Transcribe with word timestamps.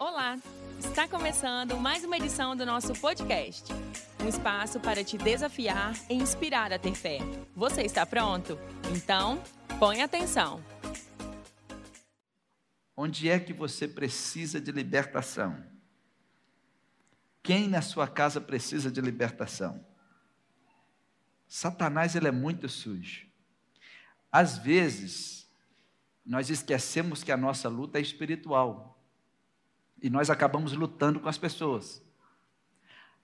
Olá! 0.00 0.38
Está 0.78 1.06
começando 1.06 1.76
mais 1.76 2.02
uma 2.04 2.16
edição 2.16 2.56
do 2.56 2.64
nosso 2.64 2.94
podcast. 2.94 3.70
Um 4.24 4.28
espaço 4.28 4.80
para 4.80 5.04
te 5.04 5.18
desafiar 5.18 5.92
e 6.08 6.14
inspirar 6.14 6.72
a 6.72 6.78
ter 6.78 6.94
fé. 6.94 7.18
Você 7.54 7.82
está 7.82 8.06
pronto? 8.06 8.58
Então, 8.96 9.42
põe 9.78 10.00
atenção. 10.00 10.64
Onde 12.96 13.28
é 13.28 13.38
que 13.38 13.52
você 13.52 13.86
precisa 13.86 14.58
de 14.58 14.72
libertação? 14.72 15.62
Quem 17.42 17.68
na 17.68 17.82
sua 17.82 18.08
casa 18.08 18.40
precisa 18.40 18.90
de 18.90 19.02
libertação? 19.02 19.84
Satanás 21.46 22.16
ele 22.16 22.28
é 22.28 22.32
muito 22.32 22.70
sujo. 22.70 23.26
Às 24.32 24.56
vezes, 24.56 25.46
nós 26.24 26.48
esquecemos 26.48 27.22
que 27.22 27.30
a 27.30 27.36
nossa 27.36 27.68
luta 27.68 27.98
é 27.98 28.00
espiritual. 28.00 28.96
E 30.02 30.08
nós 30.08 30.30
acabamos 30.30 30.72
lutando 30.72 31.20
com 31.20 31.28
as 31.28 31.38
pessoas. 31.38 32.02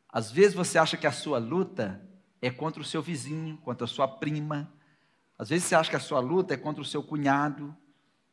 Às 0.09 0.31
vezes 0.31 0.55
você 0.55 0.79
acha 0.79 0.97
que 0.97 1.07
a 1.07 1.13
sua 1.13 1.39
luta 1.39 2.01
é 2.41 2.51
contra 2.51 2.81
o 2.81 2.85
seu 2.85 3.03
vizinho, 3.03 3.57
contra 3.59 3.85
a 3.85 3.89
sua 3.89 4.07
prima. 4.07 4.73
Às 5.39 5.49
vezes 5.51 5.65
você 5.67 5.75
acha 5.75 5.91
que 5.91 5.97
a 5.97 6.01
sua 6.01 6.21
luta 6.21 6.55
é 6.55 6.57
contra 6.57 6.83
o 6.83 6.85
seu 6.85 7.03
cunhado, 7.03 7.77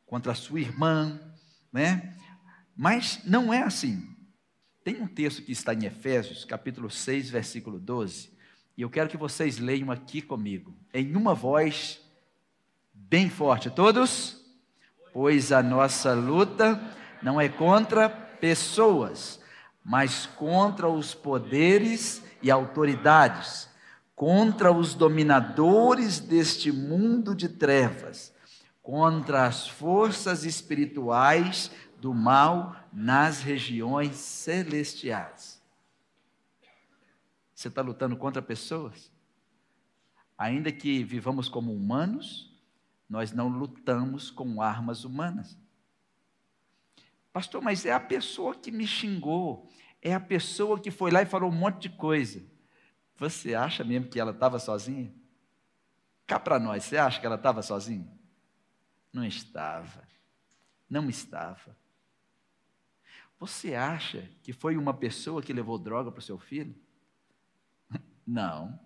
contra 0.06 0.32
a 0.32 0.34
sua 0.34 0.60
irmã, 0.60 1.20
né? 1.72 2.16
Mas 2.76 3.20
não 3.24 3.52
é 3.52 3.62
assim. 3.62 4.08
Tem 4.82 5.00
um 5.00 5.06
texto 5.06 5.42
que 5.42 5.52
está 5.52 5.72
em 5.72 5.86
Efésios, 5.86 6.44
capítulo 6.44 6.90
6, 6.90 7.30
versículo 7.30 7.78
12, 7.78 8.32
e 8.76 8.82
eu 8.82 8.90
quero 8.90 9.08
que 9.08 9.16
vocês 9.16 9.58
leiam 9.58 9.90
aqui 9.90 10.20
comigo, 10.20 10.76
em 10.92 11.16
uma 11.16 11.34
voz 11.34 12.00
bem 12.92 13.30
forte. 13.30 13.70
Todos? 13.70 14.44
Pois 15.12 15.52
a 15.52 15.62
nossa 15.62 16.12
luta 16.12 16.80
não 17.22 17.40
é 17.40 17.48
contra 17.48 18.23
pessoas, 18.44 19.40
mas 19.82 20.26
contra 20.26 20.86
os 20.86 21.14
poderes 21.14 22.22
e 22.42 22.50
autoridades, 22.50 23.70
contra 24.14 24.70
os 24.70 24.92
dominadores 24.92 26.20
deste 26.20 26.70
mundo 26.70 27.34
de 27.34 27.48
trevas, 27.48 28.34
contra 28.82 29.46
as 29.46 29.66
forças 29.66 30.44
espirituais 30.44 31.70
do 31.98 32.12
mal 32.12 32.76
nas 32.92 33.40
regiões 33.40 34.16
celestiais. 34.16 35.58
Você 37.54 37.68
está 37.68 37.80
lutando 37.80 38.14
contra 38.14 38.42
pessoas? 38.42 39.10
Ainda 40.36 40.70
que 40.70 41.02
vivamos 41.02 41.48
como 41.48 41.72
humanos, 41.72 42.54
nós 43.08 43.32
não 43.32 43.48
lutamos 43.48 44.30
com 44.30 44.60
armas 44.60 45.02
humanas. 45.02 45.56
Pastor, 47.34 47.60
mas 47.60 47.84
é 47.84 47.92
a 47.92 47.98
pessoa 47.98 48.54
que 48.54 48.70
me 48.70 48.86
xingou, 48.86 49.68
é 50.00 50.14
a 50.14 50.20
pessoa 50.20 50.78
que 50.78 50.92
foi 50.92 51.10
lá 51.10 51.20
e 51.20 51.26
falou 51.26 51.50
um 51.50 51.52
monte 51.52 51.88
de 51.88 51.96
coisa. 51.96 52.40
Você 53.16 53.56
acha 53.56 53.82
mesmo 53.82 54.08
que 54.08 54.20
ela 54.20 54.30
estava 54.30 54.60
sozinha? 54.60 55.12
Cá 56.28 56.38
para 56.38 56.60
nós, 56.60 56.84
você 56.84 56.96
acha 56.96 57.18
que 57.18 57.26
ela 57.26 57.34
estava 57.34 57.60
sozinha? 57.60 58.08
Não 59.12 59.24
estava. 59.24 60.06
Não 60.88 61.10
estava. 61.10 61.76
Você 63.40 63.74
acha 63.74 64.30
que 64.40 64.52
foi 64.52 64.76
uma 64.76 64.94
pessoa 64.94 65.42
que 65.42 65.52
levou 65.52 65.76
droga 65.76 66.12
para 66.12 66.20
o 66.20 66.22
seu 66.22 66.38
filho? 66.38 66.72
Não. 68.24 68.78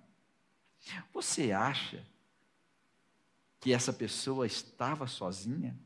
Você 1.13 1.53
acha 1.53 2.03
que 3.61 3.75
essa 3.75 3.93
pessoa 3.93 4.47
estava 4.47 5.07
sozinha 5.07 5.79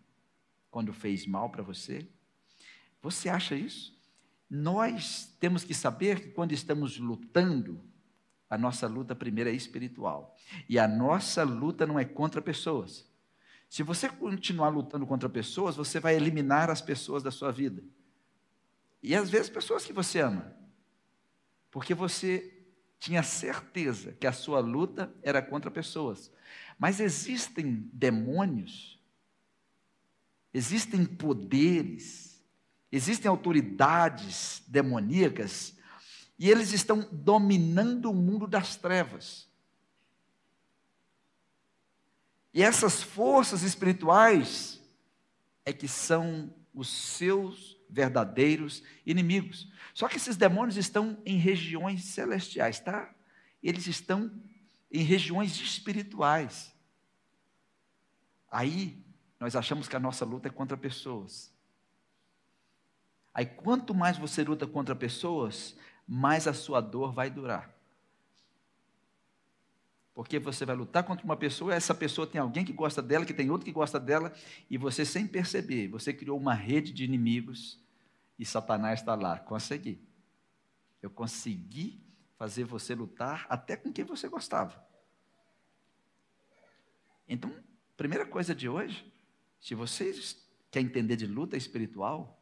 quando 0.70 0.92
fez 0.92 1.26
mal 1.26 1.50
para 1.50 1.64
você? 1.64 2.08
Você 3.02 3.28
acha 3.28 3.54
isso? 3.54 4.00
Nós 4.48 5.36
temos 5.40 5.64
que 5.64 5.74
saber 5.74 6.20
que 6.20 6.28
quando 6.28 6.52
estamos 6.52 6.98
lutando, 6.98 7.82
a 8.48 8.56
nossa 8.56 8.86
luta 8.86 9.14
primeiro 9.14 9.50
é 9.50 9.52
espiritual. 9.52 10.36
E 10.68 10.78
a 10.78 10.86
nossa 10.86 11.42
luta 11.42 11.86
não 11.86 11.98
é 11.98 12.04
contra 12.04 12.40
pessoas. 12.40 13.10
Se 13.68 13.82
você 13.82 14.08
continuar 14.08 14.68
lutando 14.68 15.06
contra 15.06 15.28
pessoas, 15.28 15.74
você 15.74 15.98
vai 15.98 16.14
eliminar 16.14 16.70
as 16.70 16.82
pessoas 16.82 17.22
da 17.22 17.30
sua 17.30 17.50
vida. 17.50 17.82
E 19.02 19.14
às 19.16 19.30
vezes 19.30 19.48
pessoas 19.48 19.84
que 19.84 19.92
você 19.92 20.20
ama. 20.20 20.54
Porque 21.70 21.94
você 21.94 22.62
tinha 23.00 23.22
certeza 23.22 24.12
que 24.12 24.26
a 24.26 24.32
sua 24.32 24.60
luta 24.60 25.12
era 25.22 25.42
contra 25.42 25.70
pessoas. 25.70 26.30
Mas 26.78 27.00
existem 27.00 27.90
demônios, 27.92 29.02
existem 30.52 31.04
poderes, 31.04 32.31
Existem 32.92 33.28
autoridades 33.28 34.62
demoníacas 34.68 35.74
e 36.38 36.50
eles 36.50 36.72
estão 36.72 37.08
dominando 37.10 38.10
o 38.10 38.14
mundo 38.14 38.46
das 38.46 38.76
trevas. 38.76 39.48
E 42.52 42.62
essas 42.62 43.02
forças 43.02 43.62
espirituais 43.62 44.78
é 45.64 45.72
que 45.72 45.88
são 45.88 46.54
os 46.74 46.88
seus 46.88 47.78
verdadeiros 47.88 48.82
inimigos. 49.06 49.72
Só 49.94 50.06
que 50.08 50.16
esses 50.16 50.36
demônios 50.36 50.76
estão 50.76 51.20
em 51.24 51.38
regiões 51.38 52.04
celestiais, 52.04 52.80
tá? 52.80 53.14
Eles 53.62 53.86
estão 53.86 54.30
em 54.90 55.02
regiões 55.02 55.58
espirituais. 55.60 56.74
Aí 58.50 59.02
nós 59.40 59.56
achamos 59.56 59.88
que 59.88 59.96
a 59.96 60.00
nossa 60.00 60.24
luta 60.24 60.48
é 60.48 60.50
contra 60.50 60.76
pessoas. 60.76 61.51
Aí 63.34 63.46
quanto 63.46 63.94
mais 63.94 64.18
você 64.18 64.44
luta 64.44 64.66
contra 64.66 64.94
pessoas, 64.94 65.76
mais 66.06 66.46
a 66.46 66.52
sua 66.52 66.80
dor 66.80 67.12
vai 67.12 67.30
durar. 67.30 67.72
Porque 70.14 70.38
você 70.38 70.66
vai 70.66 70.76
lutar 70.76 71.04
contra 71.04 71.24
uma 71.24 71.36
pessoa, 71.36 71.74
essa 71.74 71.94
pessoa 71.94 72.26
tem 72.26 72.40
alguém 72.40 72.64
que 72.64 72.72
gosta 72.72 73.00
dela, 73.00 73.24
que 73.24 73.32
tem 73.32 73.50
outro 73.50 73.64
que 73.64 73.72
gosta 73.72 73.98
dela, 73.98 74.32
e 74.68 74.76
você 74.76 75.06
sem 75.06 75.26
perceber, 75.26 75.88
você 75.88 76.12
criou 76.12 76.38
uma 76.38 76.52
rede 76.52 76.92
de 76.92 77.04
inimigos 77.04 77.80
e 78.38 78.44
Satanás 78.44 79.00
está 79.00 79.14
lá. 79.14 79.38
Consegui. 79.38 80.06
Eu 81.00 81.10
consegui 81.10 82.04
fazer 82.36 82.64
você 82.64 82.94
lutar 82.94 83.46
até 83.48 83.76
com 83.76 83.92
quem 83.92 84.04
você 84.04 84.28
gostava. 84.28 84.84
Então, 87.26 87.54
primeira 87.96 88.26
coisa 88.26 88.54
de 88.54 88.68
hoje, 88.68 89.10
se 89.60 89.74
vocês 89.74 90.44
querem 90.70 90.88
entender 90.88 91.16
de 91.16 91.26
luta 91.26 91.56
espiritual, 91.56 92.41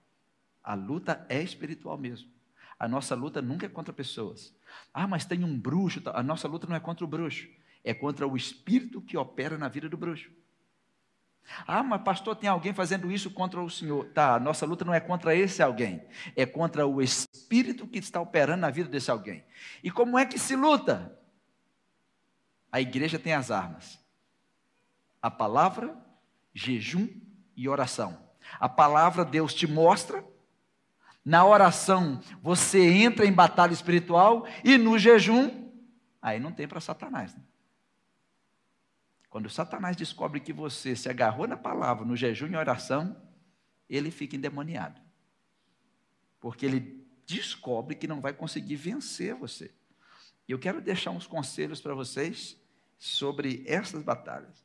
a 0.62 0.75
luta 0.75 1.25
é 1.28 1.43
espiritual 1.43 1.97
mesmo. 1.97 2.31
A 2.78 2.88
nossa 2.88 3.15
luta 3.15 3.43
nunca 3.43 3.66
é 3.66 3.69
contra 3.69 3.93
pessoas. 3.93 4.54
Ah, 4.93 5.06
mas 5.06 5.25
tem 5.25 5.44
um 5.44 5.59
bruxo. 5.59 6.00
A 6.06 6.22
nossa 6.22 6.48
luta 6.48 6.66
não 6.66 6.75
é 6.75 6.81
contra 6.81 7.04
o 7.04 7.09
bruxo. 7.09 7.47
É 7.84 7.93
contra 7.93 8.26
o 8.26 8.37
espírito 8.37 9.00
que 9.00 9.16
opera 9.16 9.59
na 9.59 9.69
vida 9.69 9.88
do 9.88 9.97
bruxo. 9.97 10.31
Ah, 11.66 11.82
mas 11.82 12.03
pastor, 12.03 12.37
tem 12.37 12.48
alguém 12.48 12.72
fazendo 12.72 13.10
isso 13.10 13.31
contra 13.31 13.60
o 13.60 13.69
senhor. 13.69 14.06
Tá, 14.12 14.37
a 14.37 14.41
nossa 14.41 14.65
luta 14.65 14.84
não 14.84 14.94
é 14.94 15.00
contra 15.00 15.34
esse 15.34 15.62
alguém. 15.62 16.03
É 16.37 16.47
contra 16.47 16.87
o 16.87 17.03
espírito 17.03 17.87
que 17.87 17.98
está 17.98 18.21
operando 18.21 18.60
na 18.60 18.71
vida 18.71 18.88
desse 18.88 19.10
alguém. 19.10 19.44
E 19.82 19.91
como 19.91 20.19
é 20.19 20.25
que 20.25 20.38
se 20.38 20.54
luta? 20.54 21.19
A 22.71 22.81
igreja 22.81 23.19
tem 23.19 23.32
as 23.32 23.50
armas: 23.50 23.98
a 25.21 25.31
palavra, 25.31 25.97
jejum 26.54 27.09
e 27.56 27.69
oração. 27.69 28.31
A 28.59 28.69
palavra 28.69 29.25
Deus 29.25 29.53
te 29.53 29.66
mostra, 29.66 30.25
na 31.25 31.44
oração, 31.44 32.20
você 32.42 32.81
entra 32.81 33.26
em 33.26 33.32
batalha 33.32 33.72
espiritual 33.72 34.47
e 34.64 34.78
no 34.78 34.98
jejum, 34.98 35.70
aí 36.20 36.41
não 36.41 36.53
tem 36.53 36.66
para 36.66 36.81
Satanás. 36.81 37.34
Né? 37.34 37.42
Quando 39.28 39.48
Satanás 39.48 39.97
descobre 39.97 40.41
que 40.41 40.53
você 40.53 40.97
se 40.97 41.09
agarrou 41.09 41.47
na 41.47 41.56
palavra, 41.56 42.04
no 42.04 42.16
jejum 42.16 42.48
e 42.48 42.56
oração, 42.56 43.16
ele 43.88 44.10
fica 44.10 44.34
endemoniado. 44.34 45.00
Porque 46.41 46.66
ele 46.66 47.06
descobre 47.27 47.94
que 47.94 48.09
não 48.09 48.21
vai 48.21 48.33
conseguir 48.33 48.77
vencer 48.77 49.34
você. 49.34 49.72
E 50.48 50.53
eu 50.53 50.59
quero 50.59 50.80
deixar 50.80 51.12
uns 51.12 51.27
conselhos 51.27 51.80
para 51.80 51.94
vocês 51.94 52.60
sobre 52.98 53.62
essas 53.66 54.03
batalhas. 54.03 54.65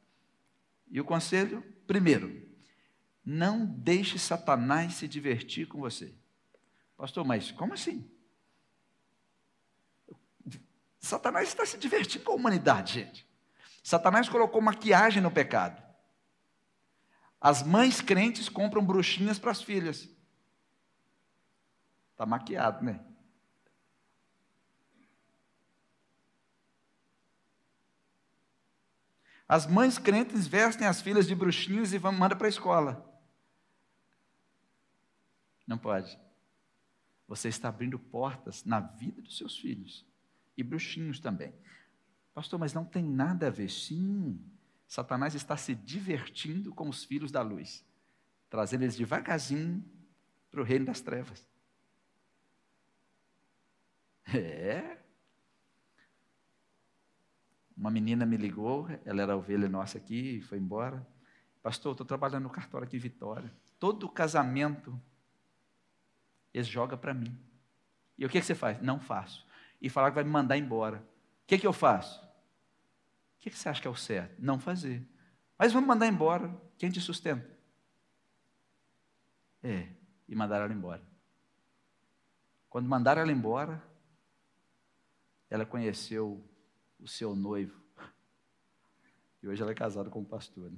E 0.89 0.99
o 0.99 1.05
conselho, 1.05 1.63
primeiro, 1.85 2.47
não 3.23 3.65
deixe 3.65 4.17
Satanás 4.17 4.95
se 4.95 5.07
divertir 5.07 5.67
com 5.67 5.79
você. 5.79 6.13
Pastor, 6.97 7.25
mas 7.25 7.51
como 7.51 7.73
assim? 7.73 8.09
Satanás 10.99 11.49
está 11.49 11.65
se 11.65 11.77
divertindo 11.77 12.25
com 12.25 12.31
a 12.31 12.35
humanidade, 12.35 12.93
gente. 12.93 13.27
Satanás 13.83 14.27
colocou 14.27 14.61
maquiagem 14.61 15.21
no 15.21 15.29
pecado. 15.29 15.83
As 17.39 17.61
mães 17.61 18.01
crentes 18.01 18.49
compram 18.49 18.83
bruxinhas 18.83 19.37
para 19.37 19.51
as 19.51 19.61
filhas. 19.61 20.09
Está 22.11 22.25
maquiado, 22.25 22.83
né? 22.83 22.99
As 29.47 29.67
mães 29.67 29.99
crentes 29.99 30.47
vestem 30.47 30.87
as 30.87 31.01
filhas 31.01 31.27
de 31.27 31.35
bruxinhas 31.35 31.93
e 31.93 31.99
mandam 31.99 32.35
para 32.35 32.47
a 32.47 32.49
escola. 32.49 33.21
Não 35.67 35.77
pode. 35.77 36.24
Você 37.27 37.49
está 37.49 37.69
abrindo 37.69 37.97
portas 37.97 38.63
na 38.63 38.79
vida 38.79 39.21
dos 39.21 39.37
seus 39.37 39.57
filhos 39.57 40.05
e 40.57 40.63
bruxinhos 40.63 41.19
também. 41.19 41.53
Pastor, 42.33 42.59
mas 42.59 42.73
não 42.73 42.85
tem 42.85 43.03
nada 43.03 43.47
a 43.47 43.49
ver. 43.49 43.69
Sim, 43.69 44.39
Satanás 44.87 45.33
está 45.35 45.57
se 45.57 45.73
divertindo 45.73 46.73
com 46.73 46.89
os 46.89 47.03
filhos 47.03 47.31
da 47.31 47.41
luz, 47.41 47.83
trazendo 48.49 48.83
eles 48.83 48.95
devagarzinho 48.95 49.83
para 50.51 50.61
o 50.61 50.63
reino 50.63 50.85
das 50.85 51.01
trevas. 51.01 51.47
É. 54.33 54.97
Uma 57.75 57.91
menina 57.91 58.25
me 58.25 58.37
ligou, 58.37 58.87
ela 59.03 59.21
era 59.21 59.35
ovelha 59.35 59.67
nossa 59.67 59.97
aqui, 59.97 60.41
foi 60.41 60.57
embora. 60.57 61.05
Pastor, 61.61 61.91
estou 61.91 62.05
trabalhando 62.05 62.43
no 62.43 62.49
cartório 62.49 62.87
aqui 62.87 62.95
em 62.95 62.99
Vitória. 62.99 63.51
Todo 63.79 64.07
casamento, 64.07 64.99
eles 66.55 66.67
jogam 66.67 66.97
para 66.97 67.13
mim. 67.13 67.37
E 68.17 68.25
o 68.25 68.29
que, 68.29 68.39
que 68.39 68.45
você 68.45 68.55
faz? 68.55 68.81
Não 68.81 68.97
faço. 68.97 69.45
E 69.81 69.89
falar 69.89 70.09
que 70.09 70.15
vai 70.15 70.23
me 70.23 70.29
mandar 70.29 70.57
embora. 70.57 70.99
O 71.43 71.47
que, 71.47 71.57
que 71.57 71.67
eu 71.67 71.73
faço? 71.73 72.23
O 72.23 73.39
que, 73.39 73.49
que 73.49 73.57
você 73.57 73.67
acha 73.67 73.81
que 73.81 73.87
é 73.87 73.91
o 73.91 73.95
certo? 73.95 74.33
Não 74.39 74.57
fazer. 74.57 75.05
Mas 75.59 75.73
vamos 75.73 75.85
mandar 75.85 76.07
embora. 76.07 76.49
Quem 76.77 76.89
te 76.89 77.01
sustenta? 77.01 77.45
É, 79.61 79.89
e 80.29 80.33
mandaram 80.33 80.63
ela 80.63 80.73
embora. 80.73 81.01
Quando 82.69 82.87
mandaram 82.87 83.21
ela 83.21 83.31
embora, 83.33 83.83
ela 85.49 85.65
conheceu 85.65 86.41
o 86.97 87.07
seu 87.07 87.35
noivo. 87.35 87.83
E 89.43 89.47
hoje 89.47 89.61
ela 89.61 89.71
é 89.71 89.75
casada 89.75 90.09
com 90.09 90.21
o 90.21 90.25
pastor. 90.25 90.71
Né? 90.71 90.77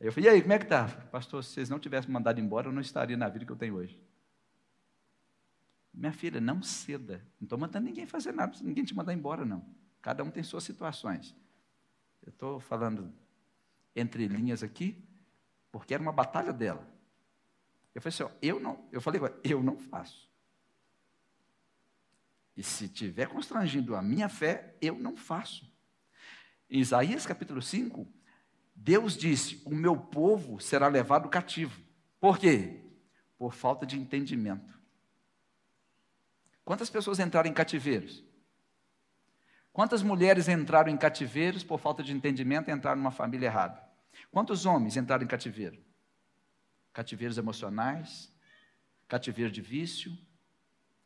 Aí 0.00 0.08
eu 0.08 0.12
falei, 0.12 0.28
e 0.28 0.32
aí, 0.32 0.42
como 0.42 0.52
é 0.52 0.58
que 0.58 0.66
tá? 0.66 0.88
Pastor, 1.12 1.44
se 1.44 1.52
vocês 1.52 1.70
não 1.70 1.78
tivessem 1.78 2.10
mandado 2.10 2.40
embora, 2.40 2.66
eu 2.66 2.72
não 2.72 2.80
estaria 2.80 3.16
na 3.16 3.28
vida 3.28 3.44
que 3.44 3.52
eu 3.52 3.56
tenho 3.56 3.76
hoje. 3.76 4.07
Minha 5.98 6.12
filha, 6.12 6.40
não 6.40 6.62
ceda. 6.62 7.26
Não 7.40 7.46
estou 7.46 7.58
mandando 7.58 7.86
ninguém 7.86 8.06
fazer 8.06 8.30
nada, 8.30 8.56
ninguém 8.62 8.84
te 8.84 8.94
mandar 8.94 9.12
embora, 9.12 9.44
não. 9.44 9.66
Cada 10.00 10.22
um 10.22 10.30
tem 10.30 10.44
suas 10.44 10.62
situações. 10.62 11.34
Eu 12.22 12.30
estou 12.30 12.60
falando 12.60 13.12
entre 13.96 14.28
linhas 14.28 14.62
aqui, 14.62 15.04
porque 15.72 15.92
era 15.92 16.00
uma 16.00 16.12
batalha 16.12 16.52
dela. 16.52 16.88
Eu 17.92 18.00
falei 18.00 18.14
assim, 18.14 18.22
ó, 18.22 18.30
eu 18.40 18.60
não, 18.60 18.88
eu 18.92 19.00
falei, 19.00 19.20
eu 19.42 19.60
não 19.60 19.76
faço. 19.76 20.30
E 22.56 22.62
se 22.62 22.88
tiver 22.88 23.26
constrangindo 23.26 23.96
a 23.96 24.02
minha 24.02 24.28
fé, 24.28 24.76
eu 24.80 24.96
não 24.96 25.16
faço. 25.16 25.68
Em 26.70 26.78
Isaías 26.78 27.26
capítulo 27.26 27.60
5, 27.60 28.06
Deus 28.72 29.16
disse: 29.16 29.60
O 29.64 29.74
meu 29.74 29.96
povo 29.96 30.60
será 30.60 30.86
levado 30.86 31.28
cativo. 31.28 31.80
Por 32.20 32.38
quê? 32.38 32.84
Por 33.36 33.52
falta 33.52 33.84
de 33.84 33.98
entendimento. 33.98 34.77
Quantas 36.68 36.90
pessoas 36.90 37.18
entraram 37.18 37.48
em 37.48 37.54
cativeiros? 37.54 38.22
Quantas 39.72 40.02
mulheres 40.02 40.48
entraram 40.48 40.90
em 40.90 40.98
cativeiros 40.98 41.64
por 41.64 41.80
falta 41.80 42.02
de 42.02 42.12
entendimento 42.12 42.68
e 42.68 42.70
entraram 42.74 42.98
numa 42.98 43.10
família 43.10 43.46
errada? 43.46 43.82
Quantos 44.30 44.66
homens 44.66 44.94
entraram 44.94 45.24
em 45.24 45.26
cativeiro? 45.26 45.82
Cativeiros 46.92 47.38
emocionais, 47.38 48.30
cativeiro 49.08 49.50
de 49.50 49.62
vício, 49.62 50.14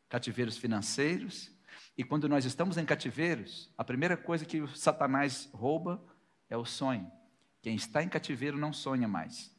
cativeiros 0.09 0.57
financeiros. 0.57 1.49
E 1.97 2.03
quando 2.03 2.27
nós 2.27 2.43
estamos 2.43 2.77
em 2.77 2.83
cativeiros, 2.83 3.73
a 3.77 3.85
primeira 3.85 4.17
coisa 4.17 4.43
que 4.43 4.59
o 4.59 4.67
Satanás 4.67 5.49
rouba 5.53 6.03
é 6.49 6.57
o 6.57 6.65
sonho. 6.65 7.09
Quem 7.61 7.73
está 7.73 8.03
em 8.03 8.09
cativeiro 8.09 8.57
não 8.57 8.73
sonha 8.73 9.07
mais. 9.07 9.49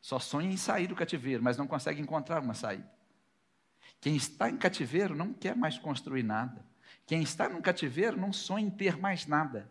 Só 0.00 0.20
sonha 0.20 0.52
em 0.52 0.56
sair 0.56 0.86
do 0.86 0.94
cativeiro, 0.94 1.42
mas 1.42 1.56
não 1.56 1.66
consegue 1.66 2.00
encontrar 2.00 2.40
uma 2.40 2.54
saída. 2.54 3.01
Quem 4.02 4.16
está 4.16 4.50
em 4.50 4.56
cativeiro 4.56 5.14
não 5.14 5.32
quer 5.32 5.54
mais 5.54 5.78
construir 5.78 6.24
nada. 6.24 6.66
Quem 7.06 7.22
está 7.22 7.48
no 7.48 7.62
cativeiro 7.62 8.20
não 8.20 8.32
sonha 8.32 8.66
em 8.66 8.70
ter 8.70 8.98
mais 8.98 9.28
nada. 9.28 9.70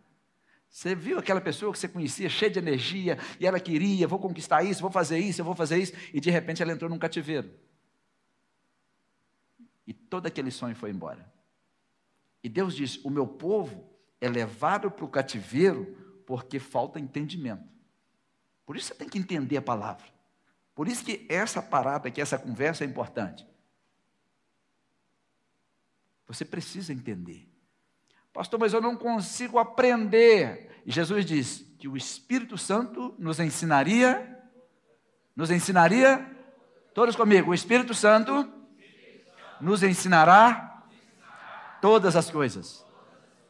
Você 0.69 0.95
viu 0.95 1.19
aquela 1.19 1.41
pessoa 1.41 1.73
que 1.73 1.77
você 1.77 1.89
conhecia, 1.89 2.29
cheia 2.29 2.49
de 2.49 2.57
energia, 2.57 3.17
e 3.41 3.45
ela 3.45 3.59
queria, 3.59 4.07
vou 4.07 4.17
conquistar 4.17 4.63
isso, 4.63 4.81
vou 4.81 4.89
fazer 4.89 5.19
isso, 5.19 5.41
eu 5.41 5.45
vou 5.45 5.53
fazer 5.53 5.79
isso, 5.79 5.91
e 6.13 6.21
de 6.21 6.31
repente 6.31 6.63
ela 6.63 6.71
entrou 6.71 6.89
num 6.89 6.97
cativeiro. 6.97 7.51
E 9.85 9.93
todo 9.93 10.27
aquele 10.27 10.49
sonho 10.49 10.77
foi 10.77 10.91
embora. 10.91 11.29
E 12.41 12.47
Deus 12.47 12.73
diz: 12.73 13.03
O 13.03 13.09
meu 13.09 13.27
povo 13.27 13.93
é 14.21 14.29
levado 14.29 14.89
para 14.89 15.03
o 15.03 15.09
cativeiro 15.09 16.23
porque 16.25 16.57
falta 16.57 17.01
entendimento. 17.01 17.67
Por 18.65 18.77
isso 18.77 18.87
você 18.87 18.95
tem 18.95 19.09
que 19.09 19.19
entender 19.19 19.57
a 19.57 19.61
palavra. 19.61 20.05
Por 20.73 20.87
isso 20.87 21.03
que 21.03 21.25
essa 21.27 21.61
parada 21.61 22.07
aqui, 22.07 22.21
essa 22.21 22.39
conversa 22.39 22.85
é 22.85 22.87
importante. 22.87 23.50
Você 26.31 26.45
precisa 26.45 26.93
entender. 26.93 27.45
Pastor, 28.31 28.57
mas 28.57 28.71
eu 28.71 28.79
não 28.79 28.95
consigo 28.95 29.59
aprender. 29.59 30.81
E 30.85 30.91
Jesus 30.91 31.25
diz 31.25 31.69
que 31.77 31.89
o 31.89 31.97
Espírito 31.97 32.57
Santo 32.57 33.13
nos 33.19 33.37
ensinaria, 33.37 34.39
nos 35.35 35.51
ensinaria, 35.51 36.25
todos 36.93 37.17
comigo, 37.17 37.51
o 37.51 37.53
Espírito 37.53 37.93
Santo 37.93 38.49
nos 39.59 39.83
ensinará 39.83 40.87
todas 41.81 42.15
as 42.15 42.31
coisas. 42.31 42.85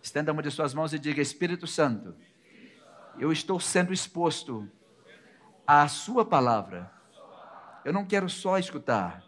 Estenda 0.02 0.32
uma 0.32 0.42
de 0.42 0.50
suas 0.50 0.74
mãos 0.74 0.92
e 0.92 0.98
diga: 0.98 1.22
Espírito 1.22 1.68
Santo, 1.68 2.16
eu 3.20 3.32
estou 3.32 3.60
sendo 3.60 3.94
exposto 3.94 4.68
à 5.68 5.88
Sua 5.88 6.26
palavra. 6.26 6.92
Eu 7.86 7.94
não 7.94 8.08
quero 8.08 8.28
só 8.28 8.58
escutar, 8.58 9.24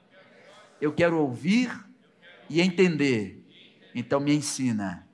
eu 0.81 0.91
quero 0.91 1.19
ouvir 1.19 1.71
e 2.49 2.59
entender. 2.59 3.42
Então 3.93 4.19
me 4.19 4.33
ensina. 4.33 5.07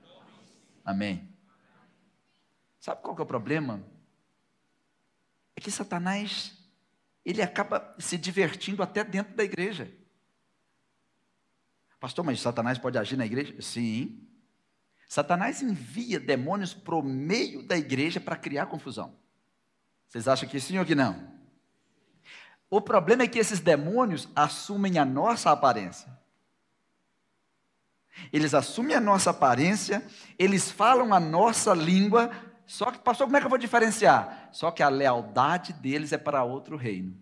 Amém. 0.84 1.30
Sabe 2.80 3.02
qual 3.02 3.16
que 3.16 3.22
é 3.22 3.24
o 3.24 3.28
problema? 3.28 3.84
É 5.56 5.62
que 5.62 5.70
Satanás, 5.70 6.58
ele 7.26 7.42
acaba 7.42 7.96
se 8.00 8.18
divertindo 8.18 8.82
até 8.82 9.04
dentro 9.04 9.36
da 9.36 9.44
igreja. 9.44 9.94
Pastor, 12.00 12.24
mas 12.24 12.40
Satanás 12.40 12.78
pode 12.78 12.98
agir 12.98 13.18
na 13.18 13.26
igreja? 13.26 13.62
Sim. 13.62 14.26
Satanás 15.08 15.62
envia 15.62 16.20
demônios 16.20 16.74
para 16.74 17.02
meio 17.02 17.64
da 17.64 17.78
igreja 17.78 18.22
para 18.22 18.38
criar 18.38 18.68
confusão. 18.68 19.18
Vocês 20.08 20.28
acham 20.28 20.48
que 20.48 20.60
sim 20.60 20.78
ou 20.80 20.86
que 20.86 20.96
não? 20.96 21.38
O 22.70 22.80
problema 22.80 23.24
é 23.24 23.28
que 23.28 23.40
esses 23.40 23.60
demônios 23.60 24.30
assumem 24.36 24.98
a 24.98 25.06
nossa 25.06 25.52
aparência. 25.52 26.19
Eles 28.32 28.54
assumem 28.54 28.96
a 28.96 29.02
nossa 29.02 29.32
aparência, 29.32 30.06
eles 30.38 30.72
falam 30.72 31.14
a 31.14 31.20
nossa 31.20 31.74
língua, 31.74 32.32
só 32.66 32.92
que, 32.92 33.00
pastor, 33.00 33.26
como 33.26 33.38
é 33.38 33.40
que 33.40 33.46
eu 33.46 33.50
vou 33.50 33.58
diferenciar? 33.58 34.50
Só 34.52 34.70
que 34.70 34.84
a 34.84 34.90
lealdade 34.90 35.74
deles 35.74 36.12
é 36.14 36.18
para 36.18 36.44
outro 36.44 36.78
reino. 36.78 37.18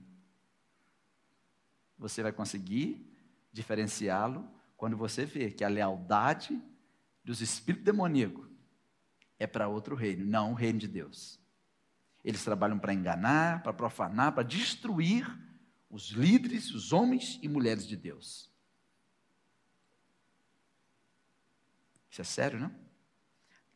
Você 1.98 2.22
vai 2.22 2.32
conseguir 2.32 3.10
diferenciá-lo 3.52 4.48
quando 4.76 4.98
você 4.98 5.26
vê 5.26 5.50
que 5.50 5.64
a 5.64 5.70
lealdade 5.70 6.62
dos 7.24 7.42
espíritos 7.42 7.86
demoníacos 7.86 8.48
é 9.40 9.48
para 9.48 9.68
outro 9.68 9.96
reino, 9.96 10.26
não 10.26 10.52
o 10.52 10.56
reino 10.56 10.80
de 10.80 10.88
Deus. 10.88 11.40
Eles 12.24 12.44
trabalham 12.44 12.78
para 12.78 12.94
enganar, 12.94 13.64
para 13.64 13.74
profanar, 13.74 14.34
para 14.34 14.44
destruir 14.44 15.26
os 15.90 16.10
líderes, 16.10 16.72
os 16.72 16.92
homens 16.92 17.40
e 17.42 17.48
mulheres 17.48 17.88
de 17.88 17.96
Deus. 17.96 18.52
Isso 22.18 22.22
é 22.24 22.26
sério, 22.26 22.60
não? 22.60 22.74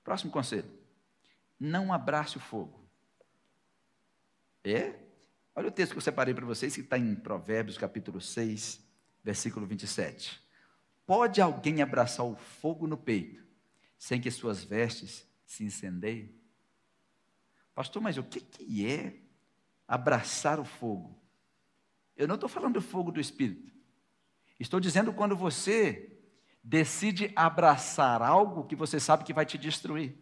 Próximo 0.04 0.32
conselho. 0.32 0.68
Não 1.60 1.94
abrace 1.94 2.38
o 2.38 2.40
fogo. 2.40 2.90
É? 4.64 4.96
Olha 5.54 5.68
o 5.68 5.72
texto 5.72 5.92
que 5.92 6.00
eu 6.00 6.02
separei 6.02 6.34
para 6.34 6.44
vocês, 6.44 6.74
que 6.74 6.82
está 6.82 6.98
em 6.98 7.14
Provérbios 7.14 7.78
capítulo 7.78 8.20
6, 8.20 8.84
versículo 9.24 9.68
27. 9.68 10.42
Pode 11.06 11.40
alguém 11.40 11.84
abraçar 11.84 12.26
o 12.26 12.36
fogo 12.36 12.88
no 12.88 12.98
peito 12.98 13.46
sem 13.96 14.20
que 14.20 14.32
suas 14.32 14.64
vestes 14.64 15.24
se 15.46 15.64
incendeiem? 15.64 16.34
Pastor, 17.76 18.02
mas 18.02 18.18
o 18.18 18.24
que, 18.24 18.40
que 18.42 18.88
é 18.88 19.22
abraçar 19.88 20.60
o 20.60 20.66
fogo? 20.66 21.16
Eu 22.18 22.28
não 22.28 22.36
estou 22.36 22.50
falando 22.50 22.74
do 22.74 22.82
fogo 22.82 23.12
do 23.12 23.22
Espírito. 23.22 23.72
Estou 24.60 24.80
dizendo 24.80 25.14
quando 25.14 25.36
você 25.36 26.11
decide 26.64 27.32
abraçar 27.36 28.22
algo 28.22 28.66
que 28.66 28.76
você 28.76 29.00
sabe 29.00 29.24
que 29.24 29.34
vai 29.34 29.46
te 29.46 29.58
destruir. 29.58 30.18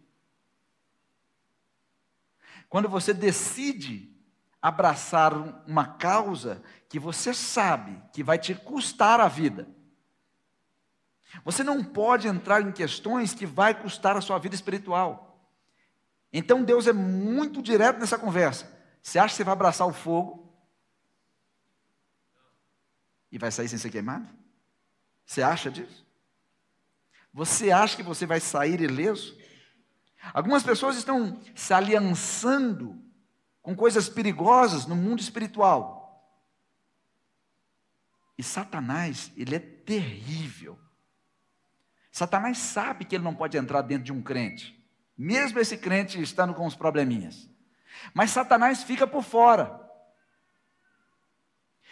Quando 2.67 2.87
você 2.87 3.13
decide 3.13 4.15
abraçar 4.61 5.33
uma 5.67 5.85
causa 5.85 6.61
que 6.87 6.99
você 6.99 7.33
sabe 7.33 8.01
que 8.13 8.23
vai 8.23 8.37
te 8.37 8.53
custar 8.53 9.19
a 9.19 9.27
vida. 9.27 9.67
Você 11.45 11.63
não 11.63 11.83
pode 11.83 12.27
entrar 12.27 12.61
em 12.61 12.71
questões 12.71 13.33
que 13.33 13.45
vai 13.45 13.73
custar 13.73 14.17
a 14.17 14.21
sua 14.21 14.37
vida 14.37 14.55
espiritual. 14.55 15.47
Então 16.31 16.63
Deus 16.63 16.87
é 16.87 16.93
muito 16.93 17.61
direto 17.61 17.99
nessa 17.99 18.17
conversa. 18.17 18.71
Você 19.01 19.17
acha 19.17 19.33
que 19.33 19.37
você 19.37 19.43
vai 19.43 19.53
abraçar 19.53 19.87
o 19.87 19.93
fogo? 19.93 20.49
e 23.31 23.37
vai 23.37 23.51
sair 23.51 23.67
sem 23.67 23.77
ser 23.77 23.89
queimado? 23.89 24.27
Você 25.25 25.41
acha 25.41 25.69
disso? 25.69 26.05
Você 27.33 27.71
acha 27.71 27.95
que 27.95 28.03
você 28.03 28.25
vai 28.25 28.39
sair 28.39 28.81
ileso? 28.81 29.37
Algumas 30.33 30.63
pessoas 30.63 30.97
estão 30.97 31.39
se 31.55 31.73
aliançando 31.73 33.01
com 33.61 33.75
coisas 33.75 34.09
perigosas 34.09 34.85
no 34.85 34.95
mundo 34.95 35.19
espiritual. 35.19 35.99
E 38.37 38.43
Satanás, 38.43 39.31
ele 39.35 39.55
é 39.55 39.59
terrível. 39.59 40.79
Satanás 42.11 42.57
sabe 42.57 43.05
que 43.05 43.15
ele 43.15 43.23
não 43.23 43.35
pode 43.35 43.57
entrar 43.57 43.81
dentro 43.81 44.05
de 44.05 44.13
um 44.13 44.21
crente, 44.21 44.81
mesmo 45.17 45.59
esse 45.59 45.77
crente 45.77 46.21
estando 46.21 46.53
com 46.53 46.65
os 46.65 46.75
probleminhas. 46.75 47.49
Mas 48.13 48.31
Satanás 48.31 48.83
fica 48.83 49.05
por 49.05 49.23
fora. 49.23 49.79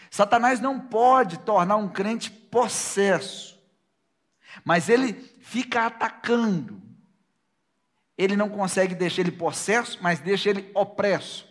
Satanás 0.09 0.59
não 0.59 0.79
pode 0.79 1.39
tornar 1.39 1.75
um 1.75 1.89
crente 1.89 2.31
possesso, 2.31 3.56
mas 4.63 4.89
ele 4.89 5.13
fica 5.41 5.85
atacando. 5.85 6.81
Ele 8.17 8.35
não 8.35 8.49
consegue 8.49 8.95
deixar 8.95 9.21
ele 9.21 9.31
possesso, 9.31 9.99
mas 10.01 10.19
deixa 10.19 10.49
ele 10.49 10.71
opresso. 10.73 11.47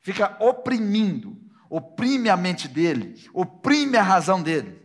Fica 0.00 0.36
oprimindo, 0.40 1.36
oprime 1.70 2.28
a 2.28 2.36
mente 2.36 2.66
dele, 2.66 3.14
oprime 3.32 3.96
a 3.96 4.02
razão 4.02 4.42
dele. 4.42 4.82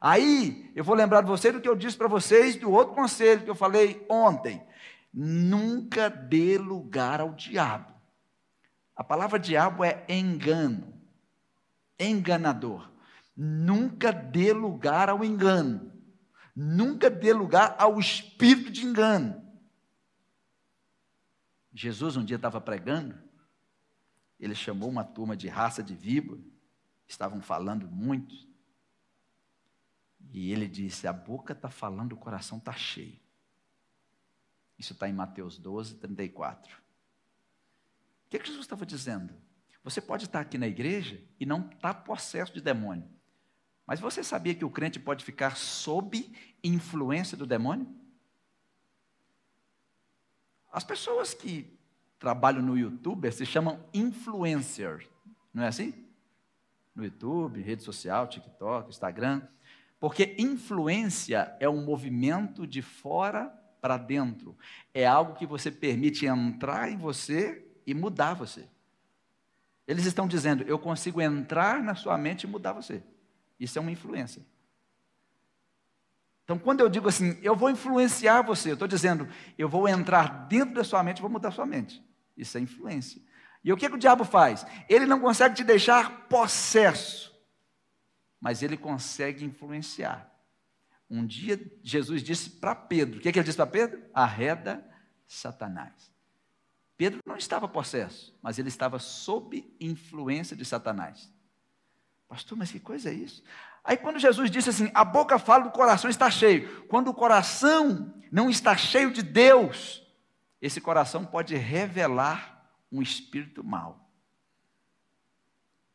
Aí 0.00 0.70
eu 0.74 0.84
vou 0.84 0.94
lembrar 0.94 1.22
de 1.22 1.26
você 1.26 1.50
do 1.50 1.60
que 1.60 1.68
eu 1.68 1.74
disse 1.74 1.96
para 1.96 2.06
vocês 2.06 2.56
do 2.56 2.70
outro 2.70 2.94
conselho 2.94 3.42
que 3.42 3.50
eu 3.50 3.54
falei 3.54 4.04
ontem. 4.08 4.62
Nunca 5.12 6.08
dê 6.08 6.58
lugar 6.58 7.20
ao 7.20 7.32
diabo. 7.32 7.92
A 8.94 9.02
palavra 9.02 9.38
diabo 9.38 9.82
é 9.82 10.04
engano 10.08 10.96
enganador. 11.98 12.90
Nunca 13.36 14.12
dê 14.12 14.52
lugar 14.52 15.08
ao 15.08 15.24
engano. 15.24 15.92
Nunca 16.56 17.10
dê 17.10 17.34
lugar 17.34 17.76
ao 17.78 18.00
espírito 18.00 18.70
de 18.72 18.86
engano. 18.86 19.44
Jesus 21.74 22.16
um 22.16 22.24
dia 22.24 22.36
estava 22.36 22.58
pregando, 22.58 23.14
ele 24.40 24.54
chamou 24.54 24.88
uma 24.88 25.04
turma 25.04 25.36
de 25.36 25.48
raça 25.48 25.82
de 25.82 25.94
víbora, 25.94 26.40
estavam 27.06 27.42
falando 27.42 27.86
muito, 27.86 28.34
e 30.32 30.50
ele 30.50 30.66
disse: 30.66 31.06
A 31.06 31.12
boca 31.12 31.52
está 31.52 31.68
falando, 31.68 32.14
o 32.14 32.16
coração 32.16 32.56
está 32.56 32.72
cheio. 32.72 33.20
Isso 34.78 34.94
está 34.94 35.06
em 35.06 35.12
Mateus 35.12 35.58
12, 35.58 35.96
34. 35.96 36.74
O 36.74 38.28
que, 38.30 38.38
que 38.38 38.46
Jesus 38.46 38.64
estava 38.64 38.86
dizendo? 38.86 39.34
Você 39.84 40.00
pode 40.00 40.24
estar 40.24 40.40
aqui 40.40 40.56
na 40.56 40.66
igreja 40.66 41.22
e 41.38 41.44
não 41.44 41.66
estar 41.66 41.92
tá 41.92 42.00
possesso 42.00 42.52
de 42.54 42.62
demônio. 42.62 43.08
Mas 43.86 44.00
você 44.00 44.24
sabia 44.24 44.54
que 44.54 44.64
o 44.64 44.70
crente 44.70 44.98
pode 44.98 45.24
ficar 45.24 45.56
sob 45.56 46.28
influência 46.62 47.36
do 47.36 47.46
demônio? 47.46 47.86
As 50.72 50.82
pessoas 50.82 51.32
que 51.32 51.78
trabalham 52.18 52.62
no 52.62 52.76
YouTube 52.76 53.30
se 53.30 53.46
chamam 53.46 53.82
influencers, 53.94 55.06
não 55.54 55.62
é 55.62 55.68
assim? 55.68 55.94
No 56.94 57.04
YouTube, 57.04 57.62
rede 57.62 57.82
social, 57.82 58.26
TikTok, 58.26 58.88
Instagram. 58.88 59.42
Porque 60.00 60.34
influência 60.38 61.56
é 61.60 61.68
um 61.68 61.84
movimento 61.84 62.66
de 62.66 62.82
fora 62.82 63.46
para 63.80 63.96
dentro. 63.96 64.56
É 64.92 65.06
algo 65.06 65.34
que 65.34 65.46
você 65.46 65.70
permite 65.70 66.26
entrar 66.26 66.90
em 66.90 66.96
você 66.96 67.64
e 67.86 67.94
mudar 67.94 68.34
você. 68.34 68.68
Eles 69.86 70.04
estão 70.04 70.26
dizendo: 70.26 70.64
eu 70.64 70.78
consigo 70.78 71.20
entrar 71.20 71.82
na 71.82 71.94
sua 71.94 72.18
mente 72.18 72.44
e 72.44 72.46
mudar 72.46 72.72
você. 72.72 73.02
Isso 73.58 73.78
é 73.78 73.80
uma 73.80 73.90
influência. 73.90 74.44
Então, 76.44 76.58
quando 76.58 76.80
eu 76.80 76.88
digo 76.88 77.08
assim, 77.08 77.38
eu 77.42 77.56
vou 77.56 77.70
influenciar 77.70 78.42
você, 78.42 78.70
eu 78.70 78.74
estou 78.74 78.86
dizendo, 78.86 79.28
eu 79.58 79.68
vou 79.68 79.88
entrar 79.88 80.46
dentro 80.46 80.74
da 80.74 80.84
sua 80.84 81.02
mente 81.02 81.20
vou 81.20 81.30
mudar 81.30 81.50
sua 81.50 81.66
mente. 81.66 82.00
Isso 82.36 82.56
é 82.56 82.60
influência. 82.60 83.20
E 83.64 83.72
o 83.72 83.76
que, 83.76 83.88
que 83.88 83.96
o 83.96 83.98
diabo 83.98 84.24
faz? 84.24 84.64
Ele 84.88 85.06
não 85.06 85.20
consegue 85.20 85.56
te 85.56 85.64
deixar 85.64 86.28
possesso, 86.28 87.34
mas 88.40 88.62
ele 88.62 88.76
consegue 88.76 89.44
influenciar. 89.44 90.32
Um 91.10 91.26
dia 91.26 91.60
Jesus 91.82 92.22
disse 92.22 92.50
para 92.50 92.76
Pedro: 92.76 93.18
o 93.18 93.20
que, 93.20 93.32
que 93.32 93.38
ele 93.40 93.44
disse 93.44 93.56
para 93.56 93.66
Pedro? 93.66 94.00
Arreda 94.14 94.88
Satanás. 95.26 96.12
Pedro 96.96 97.20
não 97.26 97.36
estava 97.36 97.66
possesso, 97.66 98.38
mas 98.40 98.58
ele 98.58 98.68
estava 98.68 99.00
sob 99.00 99.68
influência 99.80 100.56
de 100.56 100.64
Satanás. 100.64 101.28
Pastor, 102.28 102.58
mas 102.58 102.70
que 102.70 102.80
coisa 102.80 103.10
é 103.10 103.14
isso? 103.14 103.42
Aí 103.84 103.96
quando 103.96 104.18
Jesus 104.18 104.50
disse 104.50 104.70
assim, 104.70 104.90
a 104.94 105.04
boca 105.04 105.38
fala, 105.38 105.66
o 105.66 105.70
coração 105.70 106.10
está 106.10 106.30
cheio. 106.30 106.84
Quando 106.86 107.08
o 107.08 107.14
coração 107.14 108.14
não 108.32 108.50
está 108.50 108.76
cheio 108.76 109.12
de 109.12 109.22
Deus, 109.22 110.02
esse 110.60 110.80
coração 110.80 111.24
pode 111.24 111.54
revelar 111.54 112.68
um 112.90 113.00
espírito 113.00 113.62
mau. 113.62 114.10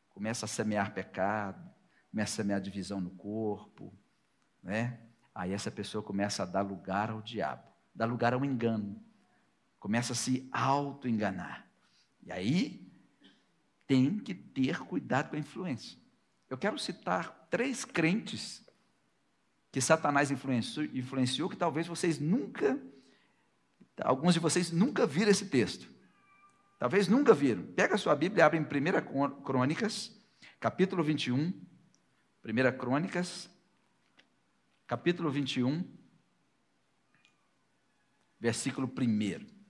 Começa 0.10 0.46
a 0.46 0.48
semear 0.48 0.94
pecado, 0.94 1.62
começa 2.12 2.34
a 2.34 2.36
semear 2.38 2.62
divisão 2.62 3.02
no 3.02 3.12
corpo, 3.12 3.94
né? 4.64 5.00
Aí 5.34 5.52
essa 5.54 5.72
pessoa 5.72 6.04
começa 6.04 6.44
a 6.44 6.46
dar 6.46 6.62
lugar 6.62 7.10
ao 7.10 7.22
diabo, 7.22 7.64
dá 7.94 8.06
lugar 8.06 8.34
ao 8.34 8.46
engano 8.46 9.02
começa 9.82 10.14
a 10.14 10.16
se 10.16 10.48
auto-enganar. 10.52 11.68
E 12.22 12.32
aí 12.32 12.88
tem 13.88 14.20
que 14.20 14.34
ter 14.34 14.80
cuidado 14.82 15.32
com 15.32 15.36
a 15.36 15.40
influência. 15.40 16.00
Eu 16.52 16.58
quero 16.58 16.78
citar 16.78 17.48
três 17.50 17.86
crentes 17.86 18.62
que 19.72 19.80
Satanás 19.80 20.32
influenciou, 20.32 20.86
influenciou, 20.88 21.50
que 21.50 21.56
talvez 21.56 21.88
vocês 21.88 22.20
nunca, 22.20 22.78
alguns 24.02 24.34
de 24.34 24.42
vocês 24.42 24.70
nunca 24.70 25.08
viram 25.08 25.32
esse 25.32 25.46
texto. 25.46 25.90
Talvez 26.78 27.08
nunca 27.08 27.34
viram. 27.34 27.64
Pega 27.68 27.96
a 27.96 27.98
sua 27.98 28.14
Bíblia 28.18 28.42
e 28.42 28.44
abre 28.44 28.60
em 28.60 28.64
1 28.64 29.42
Crônicas, 29.44 30.12
capítulo 30.60 31.02
21. 31.02 31.54
1 32.44 32.78
Crônicas, 32.78 33.50
capítulo 34.86 35.32
21, 35.32 35.90
versículo 38.38 38.88
1. 38.88 39.61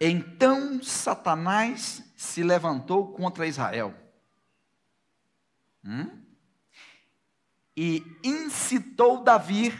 Então 0.00 0.82
Satanás 0.82 2.02
se 2.16 2.42
levantou 2.42 3.12
contra 3.12 3.46
Israel 3.46 3.94
hum? 5.84 6.10
e 7.76 8.02
incitou 8.24 9.22
Davi 9.22 9.78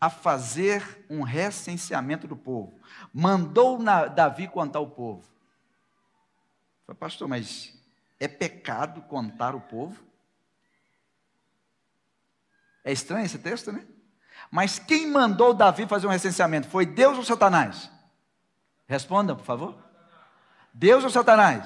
a 0.00 0.08
fazer 0.08 1.04
um 1.10 1.22
recenseamento 1.22 2.28
do 2.28 2.36
povo. 2.36 2.80
Mandou 3.12 3.78
Davi 4.14 4.46
contar 4.46 4.80
o 4.80 4.88
povo. 4.88 5.28
Falei, 6.86 6.98
pastor, 6.98 7.28
mas 7.28 7.74
é 8.18 8.28
pecado 8.28 9.02
contar 9.02 9.54
o 9.54 9.60
povo? 9.60 10.02
É 12.84 12.92
estranho 12.92 13.26
esse 13.26 13.38
texto, 13.38 13.72
né? 13.72 13.84
Mas 14.50 14.78
quem 14.78 15.06
mandou 15.06 15.52
Davi 15.52 15.86
fazer 15.86 16.06
um 16.06 16.10
recenseamento? 16.10 16.68
Foi 16.68 16.86
Deus 16.86 17.18
ou 17.18 17.24
Satanás? 17.24 17.90
Respondam, 18.90 19.36
por 19.36 19.44
favor. 19.44 19.78
Deus 20.74 21.04
ou 21.04 21.10
Satanás? 21.10 21.64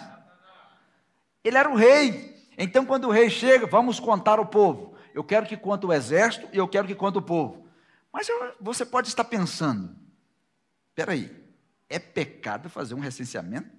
Ele 1.43 1.57
era 1.57 1.71
o 1.71 1.75
rei. 1.75 2.47
Então, 2.59 2.85
quando 2.85 3.09
o 3.09 3.11
rei 3.11 3.31
chega, 3.31 3.67
vamos 3.67 3.99
contar 3.99 4.39
o 4.39 4.45
povo. 4.45 4.95
Eu 5.15 5.25
quero 5.25 5.47
que 5.47 5.57
conte 5.57 5.87
o 5.87 5.93
exército 5.93 6.47
e 6.53 6.59
eu 6.59 6.69
quero 6.69 6.87
que 6.87 6.95
conte 6.95 7.17
o 7.17 7.23
povo. 7.23 7.67
Mas 8.13 8.29
eu, 8.29 8.55
você 8.61 8.85
pode 8.85 9.09
estar 9.09 9.25
pensando: 9.25 9.97
espera 10.91 11.13
aí, 11.13 11.35
é 11.89 11.99
pecado 11.99 12.69
fazer 12.69 12.93
um 12.93 13.01
recenseamento? 13.01 13.71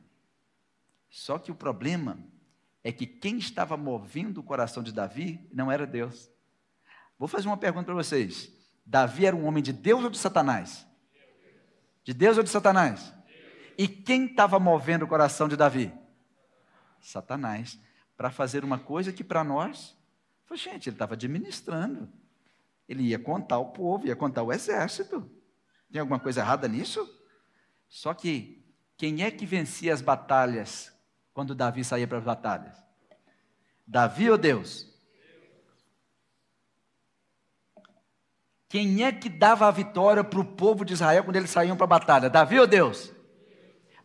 Só 1.08 1.38
que 1.38 1.52
o 1.52 1.56
problema 1.56 2.18
é 2.84 2.92
que 2.92 3.06
quem 3.06 3.38
estava 3.38 3.78
movendo 3.78 4.40
o 4.40 4.44
coração 4.44 4.82
de 4.82 4.92
Davi 4.92 5.48
não 5.54 5.72
era 5.72 5.86
Deus. 5.86 6.32
Vou 7.16 7.28
fazer 7.28 7.48
uma 7.48 7.58
pergunta 7.58 7.86
para 7.86 7.94
vocês: 7.94 8.52
Davi 8.84 9.28
era 9.28 9.36
um 9.36 9.46
homem 9.46 9.62
de 9.62 9.72
Deus 9.72 10.04
ou 10.04 10.10
de 10.10 10.18
Satanás? 10.18 10.84
De 12.04 12.12
Deus 12.12 12.38
ou 12.38 12.44
de 12.44 12.50
Satanás? 12.50 13.14
E 13.78 13.88
quem 13.88 14.26
estava 14.26 14.60
movendo 14.60 15.04
o 15.04 15.08
coração 15.08 15.48
de 15.48 15.56
Davi? 15.56 15.94
Satanás. 17.02 17.80
Para 18.16 18.32
fazer 18.32 18.64
uma 18.64 18.80
coisa 18.80 19.12
que 19.12 19.24
para 19.24 19.44
nós, 19.44 19.96
foi, 20.46 20.58
gente, 20.58 20.90
ele 20.90 20.96
estava 20.96 21.16
administrando. 21.16 22.10
Ele 22.88 23.04
ia 23.04 23.20
contar 23.20 23.58
o 23.58 23.72
povo, 23.72 24.08
ia 24.08 24.16
contar 24.16 24.44
o 24.44 24.54
exército. 24.54 25.30
Tem 25.92 26.00
alguma 26.00 26.20
coisa 26.20 26.42
errada 26.42 26.68
nisso? 26.68 27.08
Só 27.88 28.14
que 28.14 28.64
quem 28.98 29.24
é 29.24 29.32
que 29.32 29.46
vencia 29.46 29.94
as 29.94 30.02
batalhas 30.02 30.94
quando 31.34 31.56
Davi 31.56 31.84
saía 31.84 32.08
para 32.08 32.20
as 32.20 32.24
batalhas? 32.24 32.78
Davi 33.86 34.30
ou 34.30 34.38
Deus? 34.38 34.94
Quem 38.68 39.04
é 39.04 39.12
que 39.12 39.30
dava 39.30 39.68
a 39.68 39.72
vitória 39.72 40.24
para 40.24 40.40
o 40.40 40.46
povo 40.46 40.84
de 40.84 40.94
Israel 40.94 41.24
quando 41.24 41.38
eles 41.38 41.50
saíam 41.50 41.78
para 41.78 41.86
a 41.86 41.88
batalha? 41.88 42.30
Davi 42.30 42.60
ou 42.60 42.68
Deus? 42.68 43.15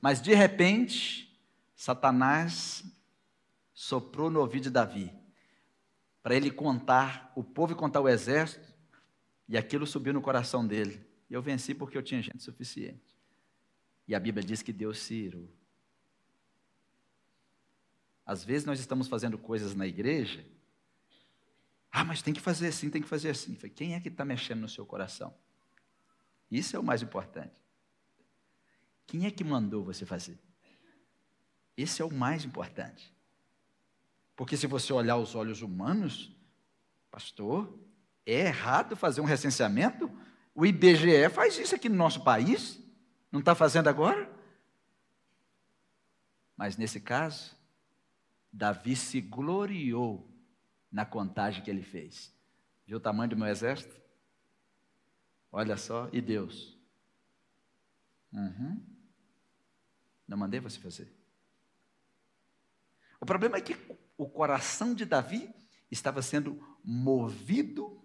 Mas 0.00 0.20
de 0.20 0.34
repente, 0.34 1.30
Satanás 1.74 2.84
soprou 3.74 4.30
no 4.30 4.40
ouvido 4.40 4.64
de 4.64 4.70
Davi 4.70 5.12
para 6.22 6.34
ele 6.34 6.50
contar, 6.50 7.32
o 7.34 7.42
povo 7.42 7.74
contar 7.74 8.00
o 8.00 8.08
exército, 8.08 8.68
e 9.48 9.56
aquilo 9.56 9.86
subiu 9.86 10.12
no 10.12 10.20
coração 10.20 10.66
dele. 10.66 11.04
E 11.28 11.34
eu 11.34 11.42
venci 11.42 11.74
porque 11.74 11.96
eu 11.96 12.02
tinha 12.02 12.22
gente 12.22 12.42
suficiente. 12.42 13.16
E 14.06 14.14
a 14.14 14.20
Bíblia 14.20 14.44
diz 14.44 14.62
que 14.62 14.72
Deus 14.72 14.98
se 14.98 15.14
irou. 15.14 15.48
Às 18.24 18.44
vezes 18.44 18.64
nós 18.64 18.78
estamos 18.78 19.08
fazendo 19.08 19.36
coisas 19.38 19.74
na 19.74 19.86
igreja. 19.86 20.44
Ah, 21.90 22.04
mas 22.04 22.22
tem 22.22 22.32
que 22.32 22.40
fazer 22.40 22.68
assim, 22.68 22.90
tem 22.90 23.02
que 23.02 23.08
fazer 23.08 23.30
assim. 23.30 23.54
Quem 23.54 23.94
é 23.94 24.00
que 24.00 24.08
está 24.08 24.24
mexendo 24.24 24.60
no 24.60 24.68
seu 24.68 24.86
coração? 24.86 25.34
Isso 26.50 26.76
é 26.76 26.78
o 26.78 26.82
mais 26.82 27.02
importante. 27.02 27.60
Quem 29.10 29.26
é 29.26 29.30
que 29.32 29.42
mandou 29.42 29.82
você 29.82 30.06
fazer? 30.06 30.38
Esse 31.76 32.00
é 32.00 32.04
o 32.04 32.14
mais 32.14 32.44
importante. 32.44 33.12
Porque 34.36 34.56
se 34.56 34.68
você 34.68 34.92
olhar 34.92 35.16
os 35.16 35.34
olhos 35.34 35.62
humanos, 35.62 36.30
pastor, 37.10 37.76
é 38.24 38.46
errado 38.46 38.94
fazer 38.94 39.20
um 39.20 39.24
recenseamento? 39.24 40.08
O 40.54 40.64
IBGE 40.64 41.28
faz 41.28 41.58
isso 41.58 41.74
aqui 41.74 41.88
no 41.88 41.96
nosso 41.96 42.22
país, 42.22 42.80
não 43.32 43.40
está 43.40 43.52
fazendo 43.52 43.88
agora? 43.88 44.30
Mas 46.56 46.76
nesse 46.76 47.00
caso, 47.00 47.56
Davi 48.52 48.94
se 48.94 49.20
gloriou 49.20 50.32
na 50.90 51.04
contagem 51.04 51.64
que 51.64 51.70
ele 51.70 51.82
fez. 51.82 52.32
Viu 52.86 52.98
o 52.98 53.00
tamanho 53.00 53.30
do 53.30 53.36
meu 53.36 53.48
exército? 53.48 54.00
Olha 55.50 55.76
só, 55.76 56.08
e 56.12 56.20
Deus? 56.20 56.78
Uhum. 58.32 58.89
Não 60.30 60.38
mandei 60.38 60.60
você 60.60 60.78
fazer. 60.78 61.12
O 63.20 63.26
problema 63.26 63.56
é 63.56 63.60
que 63.60 63.76
o 64.16 64.28
coração 64.28 64.94
de 64.94 65.04
Davi 65.04 65.52
estava 65.90 66.22
sendo 66.22 66.64
movido 66.84 68.00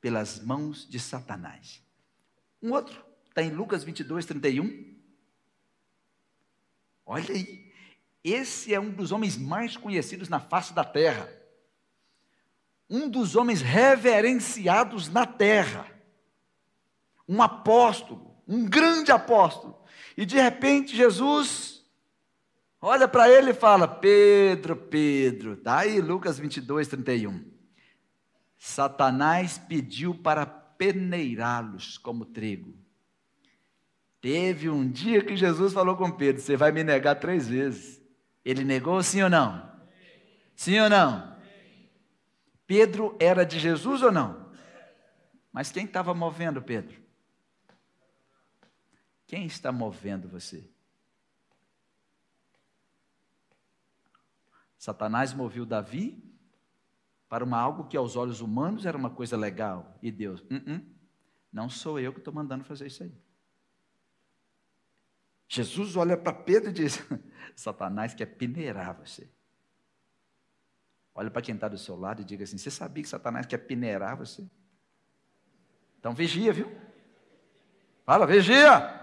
pelas 0.00 0.40
mãos 0.40 0.84
de 0.86 0.98
Satanás. 0.98 1.80
Um 2.60 2.72
outro, 2.72 3.06
está 3.28 3.40
em 3.40 3.50
Lucas 3.50 3.84
22, 3.84 4.26
31. 4.26 4.98
Olha 7.06 7.32
aí, 7.32 7.72
esse 8.24 8.74
é 8.74 8.80
um 8.80 8.90
dos 8.90 9.12
homens 9.12 9.36
mais 9.36 9.76
conhecidos 9.76 10.28
na 10.28 10.40
face 10.40 10.74
da 10.74 10.84
terra. 10.84 11.32
Um 12.90 13.08
dos 13.08 13.36
homens 13.36 13.62
reverenciados 13.62 15.08
na 15.08 15.24
terra. 15.24 15.86
Um 17.28 17.40
apóstolo, 17.40 18.42
um 18.44 18.68
grande 18.68 19.12
apóstolo. 19.12 19.83
E 20.16 20.24
de 20.24 20.36
repente 20.36 20.96
Jesus 20.96 21.84
olha 22.80 23.08
para 23.08 23.28
ele 23.28 23.50
e 23.50 23.54
fala: 23.54 23.86
Pedro, 23.86 24.76
Pedro, 24.76 25.54
está 25.54 25.78
aí 25.78 26.00
Lucas 26.00 26.38
22, 26.38 26.88
31. 26.88 27.44
Satanás 28.58 29.58
pediu 29.58 30.14
para 30.14 30.46
peneirá-los 30.46 31.98
como 31.98 32.24
trigo. 32.24 32.74
Teve 34.20 34.70
um 34.70 34.88
dia 34.88 35.22
que 35.22 35.36
Jesus 35.36 35.72
falou 35.72 35.96
com 35.96 36.10
Pedro: 36.10 36.40
Você 36.40 36.56
vai 36.56 36.72
me 36.72 36.82
negar 36.82 37.16
três 37.16 37.46
vezes. 37.46 38.00
Ele 38.44 38.64
negou 38.64 39.02
sim 39.02 39.22
ou 39.22 39.28
não? 39.28 39.70
Sim 40.54 40.80
ou 40.80 40.88
não? 40.88 41.36
Pedro 42.66 43.16
era 43.20 43.44
de 43.44 43.58
Jesus 43.58 44.02
ou 44.02 44.10
não? 44.10 44.50
Mas 45.52 45.70
quem 45.70 45.84
estava 45.84 46.14
movendo 46.14 46.62
Pedro? 46.62 47.03
Quem 49.34 49.46
está 49.46 49.72
movendo 49.72 50.28
você? 50.28 50.64
Satanás 54.78 55.34
moveu 55.34 55.66
Davi 55.66 56.22
para 57.28 57.42
uma 57.44 57.58
algo 57.58 57.88
que 57.88 57.96
aos 57.96 58.14
olhos 58.14 58.40
humanos 58.40 58.86
era 58.86 58.96
uma 58.96 59.10
coisa 59.10 59.36
legal. 59.36 59.98
E 60.00 60.12
Deus, 60.12 60.40
uh 60.42 60.54
-uh, 60.54 60.86
não 61.52 61.68
sou 61.68 61.98
eu 61.98 62.12
que 62.12 62.20
estou 62.20 62.32
mandando 62.32 62.62
fazer 62.62 62.86
isso 62.86 63.02
aí. 63.02 63.12
Jesus 65.48 65.96
olha 65.96 66.16
para 66.16 66.32
Pedro 66.32 66.70
e 66.70 66.72
diz: 66.72 67.04
Satanás 67.56 68.14
quer 68.14 68.26
peneirar 68.26 68.96
você. 68.96 69.28
Olha 71.12 71.28
para 71.28 71.42
quem 71.42 71.56
está 71.56 71.66
do 71.66 71.76
seu 71.76 71.96
lado 71.96 72.22
e 72.22 72.24
diga 72.24 72.44
assim: 72.44 72.56
Você 72.56 72.70
sabia 72.70 73.02
que 73.02 73.08
Satanás 73.08 73.46
quer 73.46 73.58
peneirar 73.58 74.16
você? 74.16 74.48
Então 75.98 76.14
vigia, 76.14 76.52
viu? 76.52 76.70
Fala, 78.04 78.28
vigia! 78.28 79.02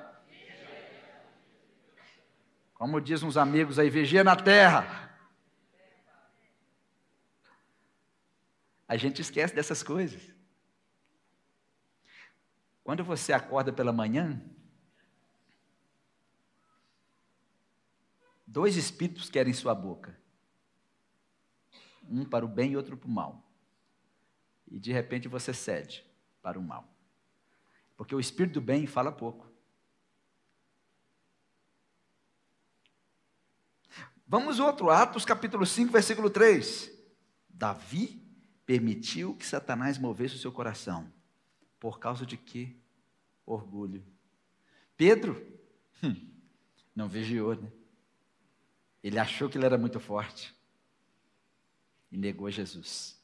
Como 2.81 2.99
diz 2.99 3.21
uns 3.21 3.37
amigos 3.37 3.77
aí, 3.77 3.91
vigia 3.91 4.23
na 4.23 4.35
terra. 4.35 5.15
A 8.87 8.97
gente 8.97 9.21
esquece 9.21 9.53
dessas 9.53 9.83
coisas. 9.83 10.33
Quando 12.83 13.03
você 13.03 13.33
acorda 13.33 13.71
pela 13.71 13.93
manhã, 13.93 14.41
dois 18.47 18.75
espíritos 18.75 19.29
querem 19.29 19.53
sua 19.53 19.75
boca. 19.75 20.19
Um 22.09 22.25
para 22.25 22.43
o 22.43 22.47
bem 22.47 22.71
e 22.71 22.77
outro 22.77 22.97
para 22.97 23.07
o 23.07 23.11
mal. 23.11 23.47
E 24.67 24.79
de 24.79 24.91
repente 24.91 25.27
você 25.27 25.53
cede 25.53 26.03
para 26.41 26.57
o 26.57 26.63
mal. 26.63 26.91
Porque 27.95 28.15
o 28.15 28.19
espírito 28.19 28.55
do 28.55 28.61
bem 28.61 28.87
fala 28.87 29.11
pouco. 29.11 29.50
Vamos 34.31 34.61
outro, 34.61 34.89
Atos 34.89 35.25
capítulo 35.25 35.65
5, 35.65 35.91
versículo 35.91 36.29
3. 36.29 36.89
Davi 37.49 38.25
permitiu 38.65 39.35
que 39.35 39.45
Satanás 39.45 39.97
movesse 39.97 40.35
o 40.35 40.37
seu 40.37 40.53
coração. 40.53 41.11
Por 41.77 41.99
causa 41.99 42.25
de 42.25 42.37
quê? 42.37 42.73
Orgulho. 43.45 44.01
Pedro 44.95 45.45
hum, 46.01 46.15
não 46.95 47.09
vigiou, 47.09 47.55
né? 47.55 47.69
Ele 49.03 49.19
achou 49.19 49.49
que 49.49 49.57
ele 49.57 49.65
era 49.65 49.77
muito 49.77 49.99
forte 49.99 50.55
e 52.09 52.15
negou 52.15 52.49
Jesus. 52.49 53.19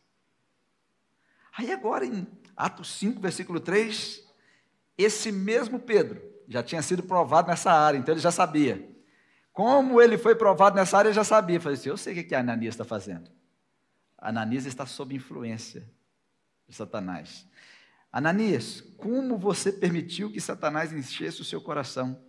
Aí 1.58 1.72
agora 1.72 2.06
em 2.06 2.28
Atos 2.54 2.90
5, 2.96 3.22
versículo 3.22 3.62
3, 3.62 4.28
esse 4.98 5.32
mesmo 5.32 5.80
Pedro 5.80 6.22
já 6.50 6.62
tinha 6.62 6.82
sido 6.82 7.02
provado 7.02 7.48
nessa 7.48 7.72
área, 7.72 7.98
então 7.98 8.14
ele 8.14 8.20
já 8.20 8.30
sabia. 8.30 8.97
Como 9.58 10.00
ele 10.00 10.20
foi 10.20 10.36
provado 10.36 10.76
nessa 10.76 11.00
área, 11.00 11.10
ele 11.10 11.16
já 11.16 11.24
sabia. 11.24 11.60
Falei 11.60 11.80
assim, 11.80 11.90
eu 11.90 11.98
sei 11.98 12.14
o 12.14 12.24
que 12.24 12.36
a 12.36 12.42
Ananias 12.42 12.76
está 12.76 12.86
fazendo. 12.86 13.28
Ananias 14.16 14.68
está 14.68 14.86
sob 14.86 15.16
influência 15.16 15.84
de 16.68 16.76
Satanás. 16.76 17.44
Ananias, 18.14 18.82
como 18.98 19.36
você 19.36 19.72
permitiu 19.72 20.32
que 20.32 20.40
Satanás 20.40 20.94
enchesse 20.94 21.42
o 21.42 21.44
seu 21.44 21.60
coração? 21.60 22.24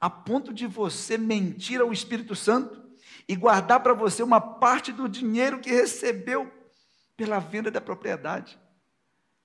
A 0.00 0.10
ponto 0.10 0.52
de 0.52 0.66
você 0.66 1.16
mentir 1.16 1.80
ao 1.80 1.92
Espírito 1.92 2.34
Santo 2.34 2.84
e 3.28 3.36
guardar 3.36 3.78
para 3.78 3.94
você 3.94 4.20
uma 4.20 4.40
parte 4.40 4.90
do 4.90 5.08
dinheiro 5.08 5.60
que 5.60 5.70
recebeu 5.70 6.52
pela 7.16 7.38
venda 7.38 7.70
da 7.70 7.80
propriedade. 7.80 8.58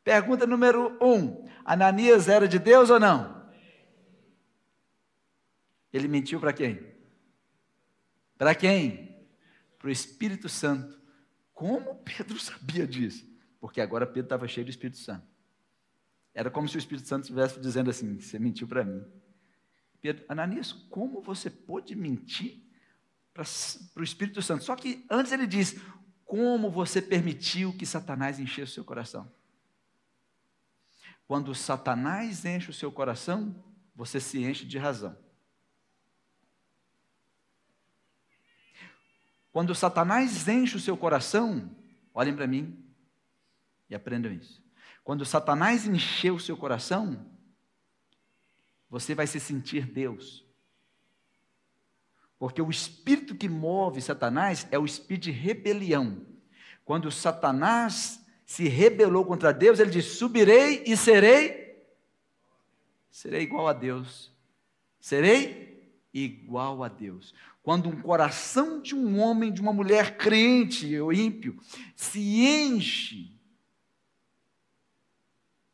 Pergunta 0.04 0.48
número 0.48 0.98
um: 1.00 1.48
Ananias 1.64 2.28
era 2.28 2.48
de 2.48 2.58
Deus 2.58 2.90
ou 2.90 3.00
não? 3.00 3.39
Ele 5.92 6.08
mentiu 6.08 6.40
para 6.40 6.54
quem? 6.54 6.80
Para 8.38 8.56
quem? 8.56 9.26
Para 9.78 9.88
o 9.88 9.92
Espírito 9.92 10.48
Santo. 10.48 11.00
Como 11.54 11.96
Pedro 11.96 12.38
sabia 12.40 12.88
disso? 12.88 13.28
Porque 13.60 13.82
agora 13.82 14.06
Pedro 14.06 14.24
estava 14.24 14.48
cheio 14.48 14.66
do 14.66 14.70
Espírito 14.70 14.98
Santo. 14.98 15.28
Era 16.34 16.50
como 16.50 16.70
se 16.70 16.78
o 16.78 16.80
Espírito 16.80 17.08
Santo 17.08 17.24
estivesse 17.24 17.60
dizendo 17.60 17.90
assim: 17.90 18.20
Você 18.20 18.40
mentiu 18.40 18.68
para 18.68 18.84
mim. 18.84 19.04
Pedro, 20.00 20.24
Ananias, 20.30 20.72
como 20.72 21.22
você 21.22 21.50
pôde 21.50 21.96
mentir 21.96 22.64
para 23.34 23.44
o 23.98 24.04
Espírito 24.04 24.42
Santo? 24.42 24.64
Só 24.64 24.76
que 24.76 25.06
antes 25.10 25.32
ele 25.32 25.46
diz: 25.46 25.82
Como 26.24 26.70
você 26.70 27.02
permitiu 27.02 27.76
que 27.76 27.86
Satanás 27.86 28.40
enchesse 28.40 28.72
o 28.72 28.76
seu 28.76 28.86
coração? 28.86 29.30
Quando 31.28 31.54
Satanás 31.54 32.46
enche 32.46 32.70
o 32.70 32.74
seu 32.74 32.92
coração, 32.92 33.54
você 33.94 34.20
se 34.20 34.42
enche 34.42 34.66
de 34.66 34.78
razão. 34.78 35.18
Quando 39.52 39.74
Satanás 39.74 40.48
enche 40.48 40.78
o 40.78 40.80
seu 40.80 40.96
coração, 40.96 41.76
olhem 42.14 42.36
para 42.36 42.48
mim 42.48 42.78
e 43.90 43.96
aprendam 43.96 44.32
isso. 44.32 44.64
Quando 45.04 45.26
Satanás 45.26 45.88
encher 45.88 46.32
o 46.32 46.40
seu 46.40 46.56
coração, 46.56 47.26
você 48.90 49.16
vai 49.16 49.28
se 49.28 49.40
sentir 49.40 49.86
Deus. 49.86 50.46
Porque 52.38 52.62
o 52.62 52.70
espírito 52.70 53.36
que 53.36 53.50
move 53.50 54.02
Satanás 54.02 54.68
é 54.72 54.80
o 54.80 54.86
espírito 54.86 55.24
de 55.24 55.32
rebelião. 55.32 56.26
Quando 56.86 57.12
Satanás 57.12 58.24
se 58.46 58.68
rebelou 58.68 59.26
contra 59.26 59.52
Deus, 59.52 59.80
ele 59.80 59.92
diz: 59.92 60.06
Subirei 60.06 60.84
e 60.88 60.96
serei, 60.96 61.86
serei 63.12 63.42
igual 63.42 63.68
a 63.68 63.74
Deus. 63.74 64.32
Serei 65.00 65.69
igual 66.14 66.84
a 66.84 66.88
Deus. 66.88 67.34
Quando 67.62 67.90
um 67.90 68.02
coração 68.02 68.82
de 68.82 68.96
um 68.96 69.20
homem, 69.20 69.52
de 69.52 69.62
uma 69.62 69.74
mulher 69.74 70.18
crente 70.18 70.98
ou 71.00 71.14
ímpio, 71.14 71.60
se 71.96 72.20
enche, 72.46 73.32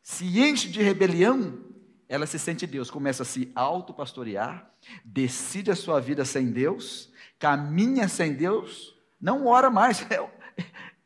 se 0.02 0.40
enche 0.40 0.70
de 0.70 0.82
rebelião, 0.82 1.64
ela 2.08 2.28
se 2.28 2.38
sente 2.38 2.68
Deus, 2.68 2.92
começa 2.92 3.24
a 3.24 3.26
se 3.26 3.52
autopastorear, 3.56 4.72
decide 5.04 5.72
a 5.72 5.76
sua 5.76 6.00
vida 6.00 6.24
sem 6.26 6.52
Deus, 6.52 7.12
caminha 7.40 8.08
sem 8.08 8.34
Deus, 8.34 8.96
não 9.20 9.48
ora 9.48 9.70
mais, 9.70 10.02
é, 10.12 10.16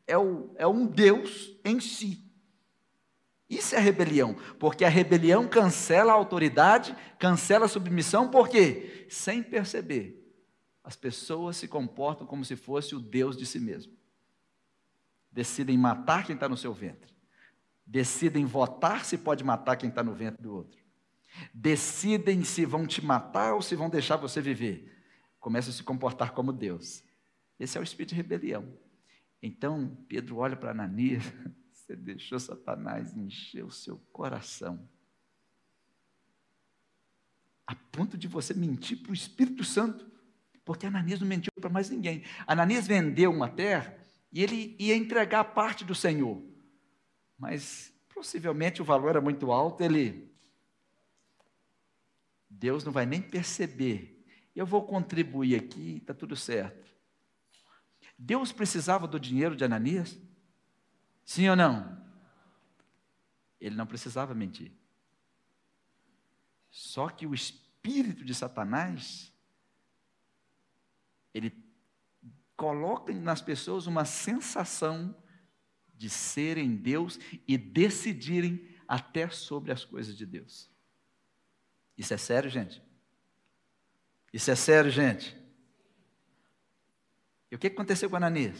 é, 0.06 0.14
é 0.56 0.66
um 0.66 0.86
Deus 0.86 1.56
em 1.64 1.80
si. 1.80 2.29
Isso 3.50 3.74
é 3.74 3.80
rebelião, 3.80 4.36
porque 4.60 4.84
a 4.84 4.88
rebelião 4.88 5.48
cancela 5.48 6.12
a 6.12 6.14
autoridade, 6.14 6.96
cancela 7.18 7.64
a 7.64 7.68
submissão, 7.68 8.30
por 8.30 8.48
quê? 8.48 9.08
Sem 9.10 9.42
perceber, 9.42 10.24
as 10.84 10.94
pessoas 10.94 11.56
se 11.56 11.66
comportam 11.66 12.24
como 12.24 12.44
se 12.44 12.54
fosse 12.54 12.94
o 12.94 13.00
Deus 13.00 13.36
de 13.36 13.44
si 13.44 13.58
mesmo. 13.58 13.92
Decidem 15.32 15.76
matar 15.76 16.24
quem 16.24 16.36
está 16.36 16.48
no 16.48 16.56
seu 16.56 16.72
ventre, 16.72 17.12
decidem 17.84 18.44
votar 18.44 19.04
se 19.04 19.18
pode 19.18 19.42
matar 19.42 19.74
quem 19.74 19.88
está 19.88 20.04
no 20.04 20.14
ventre 20.14 20.40
do 20.40 20.54
outro, 20.54 20.78
decidem 21.52 22.44
se 22.44 22.64
vão 22.64 22.86
te 22.86 23.04
matar 23.04 23.54
ou 23.54 23.62
se 23.62 23.74
vão 23.74 23.90
deixar 23.90 24.16
você 24.16 24.40
viver. 24.40 24.96
Começam 25.40 25.72
a 25.72 25.76
se 25.76 25.82
comportar 25.82 26.34
como 26.34 26.52
Deus. 26.52 27.02
Esse 27.58 27.76
é 27.76 27.80
o 27.80 27.84
espírito 27.84 28.10
de 28.10 28.14
rebelião. 28.14 28.72
Então, 29.42 29.96
Pedro 30.06 30.36
olha 30.36 30.54
para 30.54 30.70
Ananias 30.70 31.24
Você 31.90 31.96
deixou 31.96 32.38
Satanás 32.38 33.16
encher 33.16 33.64
o 33.64 33.70
seu 33.72 33.98
coração. 34.12 34.88
A 37.66 37.74
ponto 37.74 38.16
de 38.16 38.28
você 38.28 38.54
mentir 38.54 39.02
para 39.02 39.10
o 39.10 39.14
Espírito 39.14 39.64
Santo. 39.64 40.08
Porque 40.64 40.86
Ananias 40.86 41.18
não 41.18 41.26
mentiu 41.26 41.50
para 41.60 41.68
mais 41.68 41.90
ninguém. 41.90 42.22
Ananias 42.46 42.86
vendeu 42.86 43.32
uma 43.32 43.48
terra 43.48 43.98
e 44.32 44.40
ele 44.40 44.76
ia 44.78 44.94
entregar 44.94 45.42
parte 45.42 45.84
do 45.84 45.92
Senhor. 45.92 46.40
Mas 47.36 47.92
possivelmente 48.14 48.80
o 48.80 48.84
valor 48.84 49.08
era 49.08 49.20
muito 49.20 49.50
alto, 49.50 49.82
ele. 49.82 50.32
Deus 52.48 52.84
não 52.84 52.92
vai 52.92 53.04
nem 53.04 53.20
perceber. 53.20 54.24
Eu 54.54 54.64
vou 54.64 54.86
contribuir 54.86 55.56
aqui, 55.56 55.96
está 55.96 56.14
tudo 56.14 56.36
certo. 56.36 56.88
Deus 58.16 58.52
precisava 58.52 59.08
do 59.08 59.18
dinheiro 59.18 59.56
de 59.56 59.64
Ananias? 59.64 60.29
Sim 61.30 61.48
ou 61.48 61.54
não? 61.54 61.96
Ele 63.60 63.76
não 63.76 63.86
precisava 63.86 64.34
mentir. 64.34 64.72
Só 66.68 67.08
que 67.08 67.24
o 67.24 67.32
espírito 67.32 68.24
de 68.24 68.34
Satanás, 68.34 69.32
ele 71.32 71.56
coloca 72.56 73.14
nas 73.14 73.40
pessoas 73.40 73.86
uma 73.86 74.04
sensação 74.04 75.16
de 75.94 76.10
serem 76.10 76.74
Deus 76.74 77.16
e 77.46 77.56
decidirem 77.56 78.68
até 78.88 79.30
sobre 79.30 79.70
as 79.70 79.84
coisas 79.84 80.16
de 80.16 80.26
Deus. 80.26 80.68
Isso 81.96 82.12
é 82.12 82.18
sério, 82.18 82.50
gente? 82.50 82.82
Isso 84.32 84.50
é 84.50 84.56
sério, 84.56 84.90
gente? 84.90 85.40
E 87.52 87.54
o 87.54 87.58
que 87.58 87.68
aconteceu 87.68 88.10
com 88.10 88.16
Ananias? 88.16 88.58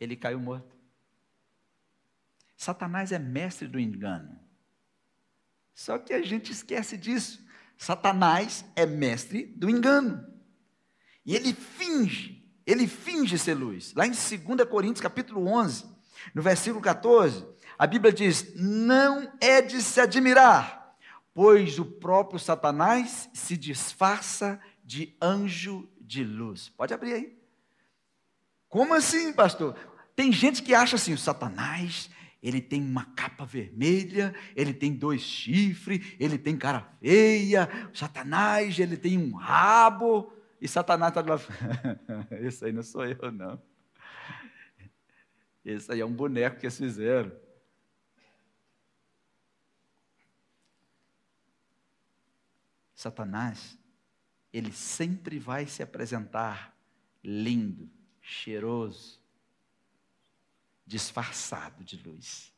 Ele 0.00 0.16
caiu 0.16 0.40
morto. 0.40 0.79
Satanás 2.60 3.10
é 3.10 3.18
mestre 3.18 3.66
do 3.66 3.80
engano. 3.80 4.38
Só 5.72 5.96
que 5.96 6.12
a 6.12 6.20
gente 6.20 6.52
esquece 6.52 6.94
disso. 6.94 7.42
Satanás 7.74 8.66
é 8.76 8.84
mestre 8.84 9.46
do 9.56 9.70
engano. 9.70 10.22
E 11.24 11.34
ele 11.34 11.54
finge, 11.54 12.46
ele 12.66 12.86
finge 12.86 13.38
ser 13.38 13.54
luz. 13.54 13.94
Lá 13.94 14.06
em 14.06 14.10
2 14.10 14.68
Coríntios, 14.68 15.00
capítulo 15.00 15.46
11, 15.46 15.86
no 16.34 16.42
versículo 16.42 16.82
14, 16.82 17.46
a 17.78 17.86
Bíblia 17.86 18.12
diz: 18.12 18.52
Não 18.54 19.32
é 19.40 19.62
de 19.62 19.80
se 19.80 19.98
admirar, 19.98 20.94
pois 21.32 21.78
o 21.78 21.86
próprio 21.86 22.38
Satanás 22.38 23.30
se 23.32 23.56
disfarça 23.56 24.60
de 24.84 25.16
anjo 25.18 25.90
de 25.98 26.22
luz. 26.22 26.68
Pode 26.68 26.92
abrir 26.92 27.14
aí. 27.14 27.38
Como 28.68 28.92
assim, 28.92 29.32
pastor? 29.32 29.74
Tem 30.14 30.30
gente 30.30 30.62
que 30.62 30.74
acha 30.74 30.96
assim: 30.96 31.14
o 31.14 31.18
Satanás 31.18 32.10
ele 32.42 32.60
tem 32.60 32.82
uma 32.82 33.04
capa 33.04 33.44
vermelha, 33.44 34.34
ele 34.56 34.72
tem 34.72 34.94
dois 34.94 35.20
chifres, 35.20 36.16
ele 36.18 36.38
tem 36.38 36.56
cara 36.56 36.80
feia, 37.00 37.68
Satanás, 37.92 38.78
ele 38.78 38.96
tem 38.96 39.18
um 39.18 39.34
rabo, 39.34 40.32
e 40.60 40.66
Satanás 40.66 41.10
está 41.10 41.22
lá. 41.22 41.38
Esse 42.40 42.66
aí 42.66 42.72
não 42.72 42.82
sou 42.82 43.04
eu, 43.06 43.30
não. 43.30 43.60
Esse 45.64 45.92
aí 45.92 46.00
é 46.00 46.06
um 46.06 46.12
boneco 46.12 46.58
que 46.58 46.66
eles 46.66 46.78
fizeram. 46.78 47.32
Satanás, 52.94 53.78
ele 54.52 54.72
sempre 54.72 55.38
vai 55.38 55.66
se 55.66 55.82
apresentar 55.82 56.76
lindo, 57.22 57.90
cheiroso, 58.20 59.19
disfarçado 60.90 61.84
de 61.84 61.96
luz. 61.96 62.52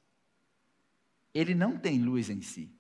Ele 1.35 1.55
não 1.55 1.77
tem 1.77 2.03
luz 2.03 2.31
em 2.31 2.41
si, 2.41 2.75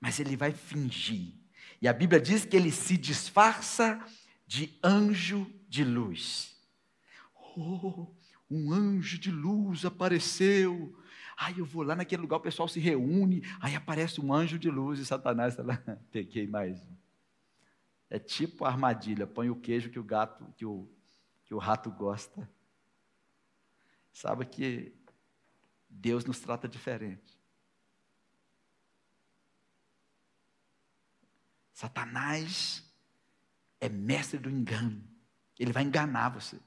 mas 0.00 0.18
ele 0.18 0.36
vai 0.36 0.52
fingir. 0.52 1.34
E 1.82 1.86
a 1.86 1.92
Bíblia 1.92 2.18
diz 2.18 2.46
que 2.46 2.56
ele 2.56 2.72
se 2.72 2.96
disfarça 2.96 4.02
de 4.46 4.74
anjo 4.82 5.46
de 5.68 5.84
luz. 5.84 6.56
Oh, 7.54 8.06
um 8.50 8.72
anjo 8.72 9.18
de 9.18 9.30
luz 9.30 9.84
apareceu. 9.84 10.98
Aí 11.36 11.58
eu 11.58 11.66
vou 11.66 11.82
lá 11.82 11.94
naquele 11.94 12.22
lugar, 12.22 12.38
o 12.38 12.40
pessoal 12.40 12.68
se 12.68 12.80
reúne, 12.80 13.42
aí 13.60 13.76
aparece 13.76 14.18
um 14.18 14.32
anjo 14.32 14.58
de 14.58 14.70
luz 14.70 14.98
e 14.98 15.04
Satanás 15.04 15.52
está 15.52 15.62
lá. 15.62 15.76
Peguei 16.10 16.46
mais 16.46 16.80
um. 16.80 16.96
É 18.08 18.18
tipo 18.18 18.64
armadilha, 18.64 19.26
põe 19.26 19.50
o 19.50 19.56
queijo 19.56 19.90
que 19.90 19.98
o 19.98 20.04
gato, 20.04 20.46
que 20.56 20.64
o, 20.64 20.88
que 21.44 21.52
o 21.52 21.58
rato 21.58 21.90
gosta. 21.90 22.48
Sabe 24.18 24.46
que 24.46 24.92
Deus 25.88 26.24
nos 26.24 26.40
trata 26.40 26.66
diferente. 26.66 27.38
Satanás 31.72 32.82
é 33.80 33.88
mestre 33.88 34.36
do 34.36 34.50
engano. 34.50 35.08
Ele 35.56 35.72
vai 35.72 35.84
enganar 35.84 36.30
você. 36.30 36.58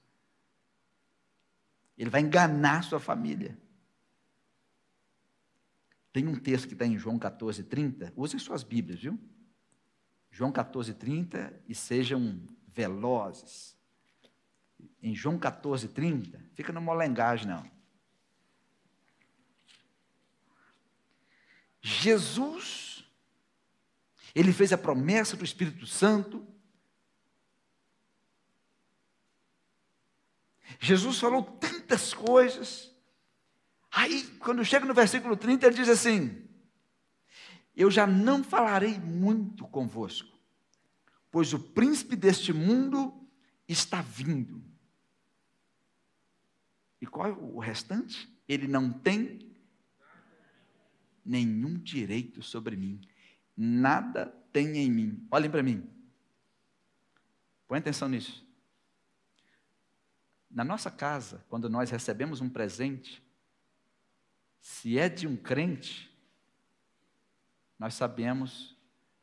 Ele 1.97 2.09
vai 2.09 2.21
enganar 2.21 2.85
sua 2.85 3.01
família. 3.01 3.59
Tem 6.13 6.25
um 6.29 6.39
texto 6.39 6.69
que 6.69 6.73
está 6.73 6.85
em 6.85 6.97
João 6.97 7.19
14, 7.19 7.65
30. 7.65 8.13
Usem 8.15 8.39
suas 8.39 8.63
Bíblias, 8.63 9.01
viu? 9.01 9.19
João 10.29 10.53
14, 10.53 10.93
30. 10.93 11.61
E 11.67 11.75
sejam 11.75 12.47
velozes 12.69 13.75
em 15.01 15.15
João 15.15 15.37
14, 15.37 15.87
30, 15.89 16.43
fica 16.53 16.71
no 16.71 16.81
molengagem, 16.81 17.47
não. 17.47 17.63
Jesus, 21.81 23.03
ele 24.35 24.53
fez 24.53 24.71
a 24.71 24.77
promessa 24.77 25.35
do 25.35 25.43
Espírito 25.43 25.87
Santo. 25.87 26.45
Jesus 30.79 31.19
falou 31.19 31.43
tantas 31.43 32.13
coisas. 32.13 32.95
Aí, 33.91 34.23
quando 34.39 34.63
chega 34.63 34.85
no 34.85 34.93
versículo 34.93 35.35
30, 35.35 35.65
ele 35.65 35.75
diz 35.75 35.89
assim: 35.89 36.47
Eu 37.75 37.89
já 37.89 38.05
não 38.05 38.43
falarei 38.43 38.99
muito 38.99 39.67
convosco, 39.67 40.37
pois 41.31 41.51
o 41.51 41.59
príncipe 41.59 42.15
deste 42.15 42.53
mundo 42.53 43.27
está 43.67 44.01
vindo. 44.01 44.70
E 47.01 47.07
qual 47.07 47.27
é 47.27 47.31
o 47.31 47.57
restante? 47.57 48.31
Ele 48.47 48.67
não 48.67 48.93
tem 48.93 49.51
nenhum 51.25 51.77
direito 51.77 52.43
sobre 52.43 52.75
mim. 52.75 53.01
Nada 53.57 54.27
tem 54.53 54.77
em 54.77 54.91
mim. 54.91 55.27
Olhem 55.31 55.49
para 55.49 55.63
mim. 55.63 55.89
Põe 57.67 57.79
atenção 57.79 58.07
nisso. 58.07 58.45
Na 60.49 60.63
nossa 60.63 60.91
casa, 60.91 61.43
quando 61.49 61.69
nós 61.69 61.89
recebemos 61.89 62.41
um 62.41 62.49
presente, 62.49 63.23
se 64.59 64.97
é 64.97 65.09
de 65.09 65.25
um 65.25 65.35
crente, 65.35 66.11
nós 67.79 67.93
sabemos 67.93 68.77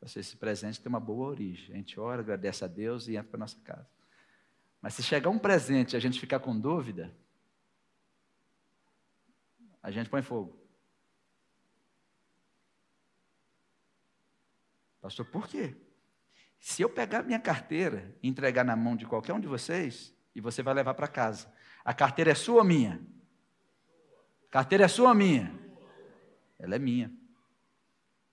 se 0.06 0.18
esse 0.18 0.36
presente 0.36 0.80
tem 0.80 0.88
uma 0.88 0.98
boa 0.98 1.28
origem. 1.28 1.74
A 1.74 1.76
gente 1.76 2.00
ora, 2.00 2.22
agradece 2.22 2.64
a 2.64 2.68
Deus 2.68 3.06
e 3.06 3.16
entra 3.16 3.30
para 3.30 3.38
a 3.38 3.40
nossa 3.40 3.60
casa. 3.60 3.88
Mas 4.80 4.94
se 4.94 5.02
chegar 5.02 5.28
um 5.28 5.38
presente 5.38 5.92
e 5.92 5.96
a 5.96 6.00
gente 6.00 6.18
ficar 6.18 6.40
com 6.40 6.58
dúvida, 6.58 7.14
a 9.82 9.90
gente 9.90 10.10
põe 10.10 10.22
fogo. 10.22 10.58
Pastor, 15.00 15.26
por 15.26 15.46
quê? 15.48 15.76
Se 16.60 16.82
eu 16.82 16.90
pegar 16.90 17.22
minha 17.22 17.38
carteira 17.38 18.14
e 18.22 18.28
entregar 18.28 18.64
na 18.64 18.76
mão 18.76 18.96
de 18.96 19.06
qualquer 19.06 19.32
um 19.32 19.40
de 19.40 19.46
vocês, 19.46 20.14
e 20.34 20.40
você 20.40 20.62
vai 20.62 20.74
levar 20.74 20.94
para 20.94 21.08
casa, 21.08 21.52
a 21.84 21.94
carteira 21.94 22.32
é 22.32 22.34
sua 22.34 22.56
ou 22.56 22.64
minha? 22.64 23.00
Carteira 24.50 24.84
é 24.84 24.88
sua 24.88 25.08
ou 25.08 25.14
minha? 25.14 25.52
Ela 26.58 26.76
é 26.76 26.78
minha. 26.78 27.12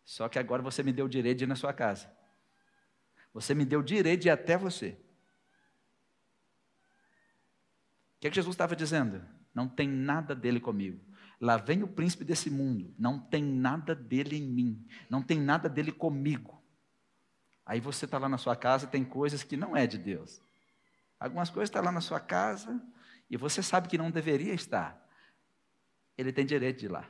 Só 0.03 0.27
que 0.29 0.38
agora 0.38 0.62
você 0.62 0.84
me 0.84 0.91
deu 0.91 1.05
o 1.05 1.10
direito 1.10 1.39
de 1.39 1.43
ir 1.45 1.47
na 1.47 1.55
sua 1.55 1.73
casa. 1.73 2.12
Você 3.34 3.53
me 3.53 3.65
deu 3.65 3.79
o 3.79 3.84
direito 3.84 4.21
de 4.21 4.27
ir 4.27 4.31
até 4.31 4.58
você. 4.58 4.97
O 8.15 8.19
que, 8.19 8.27
é 8.27 8.29
que 8.29 8.36
Jesus 8.36 8.53
estava 8.53 8.75
dizendo? 8.75 9.25
Não 9.53 9.67
tem 9.67 9.88
nada 9.88 10.36
dele 10.36 10.60
comigo. 10.60 10.99
Lá 11.39 11.58
vem 11.58 11.84
o 11.84 11.88
príncipe 11.88 12.24
desse 12.24 12.50
mundo. 12.50 12.93
Não 12.98 13.19
tem 13.19 13.43
nada 13.43 13.93
dele 13.93 14.38
em 14.38 14.48
mim. 14.48 14.88
Não 15.10 15.21
tem 15.21 15.39
nada 15.39 15.67
dele 15.67 15.91
comigo. 15.91 16.63
Aí 17.65 17.80
você 17.80 18.06
está 18.06 18.17
lá 18.17 18.30
na 18.30 18.38
sua 18.38 18.56
casa, 18.56 18.86
tem 18.86 19.04
coisas 19.04 19.43
que 19.43 19.58
não 19.58 19.76
é 19.76 19.88
de 19.88 19.98
Deus. 19.98 20.41
Algumas 21.19 21.50
coisas 21.50 21.69
estão 21.69 21.82
tá 21.82 21.89
lá 21.89 21.91
na 21.91 22.02
sua 22.02 22.19
casa 22.19 22.82
e 23.30 23.38
você 23.38 23.63
sabe 23.63 23.88
que 23.88 23.98
não 23.98 24.12
deveria 24.12 24.54
estar. 24.54 25.04
Ele 26.17 26.32
tem 26.32 26.45
direito 26.45 26.80
de 26.80 26.86
ir 26.86 26.89
lá. 26.89 27.10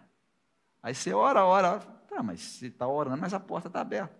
Aí 0.82 0.96
você 0.96 1.14
ora, 1.14 1.44
ora, 1.44 1.74
ora. 1.74 1.80
Tá, 2.08 2.24
mas 2.24 2.42
se 2.42 2.68
está 2.68 2.88
orando, 2.88 3.18
mas 3.18 3.34
a 3.34 3.40
porta 3.40 3.68
está 3.68 3.82
aberta. 3.82 4.16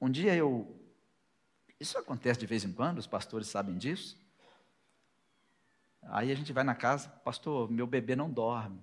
Um 0.00 0.10
dia 0.10 0.34
eu. 0.34 0.80
Isso 1.78 1.98
acontece 1.98 2.40
de 2.40 2.46
vez 2.46 2.64
em 2.64 2.72
quando, 2.72 2.98
os 2.98 3.06
pastores 3.06 3.48
sabem 3.48 3.76
disso. 3.76 4.21
Aí 6.02 6.32
a 6.32 6.34
gente 6.34 6.52
vai 6.52 6.64
na 6.64 6.74
casa, 6.74 7.08
pastor, 7.08 7.70
meu 7.70 7.86
bebê 7.86 8.16
não 8.16 8.30
dorme. 8.30 8.82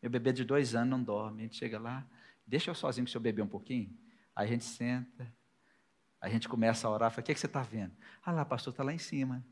Meu 0.00 0.10
bebê 0.10 0.32
de 0.32 0.44
dois 0.44 0.74
anos 0.74 0.90
não 0.90 1.02
dorme. 1.02 1.40
A 1.40 1.42
gente 1.44 1.56
chega 1.56 1.78
lá, 1.78 2.04
deixa 2.46 2.70
eu 2.70 2.74
sozinho 2.74 3.04
com 3.04 3.08
o 3.08 3.12
seu 3.12 3.20
bebê 3.20 3.40
um 3.42 3.48
pouquinho. 3.48 3.96
Aí 4.34 4.46
a 4.46 4.50
gente 4.50 4.64
senta, 4.64 5.32
a 6.20 6.28
gente 6.28 6.48
começa 6.48 6.86
a 6.86 6.90
orar, 6.90 7.10
fala, 7.10 7.22
o 7.22 7.24
que, 7.24 7.32
é 7.32 7.34
que 7.34 7.40
você 7.40 7.46
está 7.46 7.62
vendo? 7.62 7.92
Ah 8.24 8.32
lá, 8.32 8.44
pastor, 8.44 8.72
está 8.72 8.82
lá 8.82 8.92
em 8.92 8.98
cima. 8.98 9.44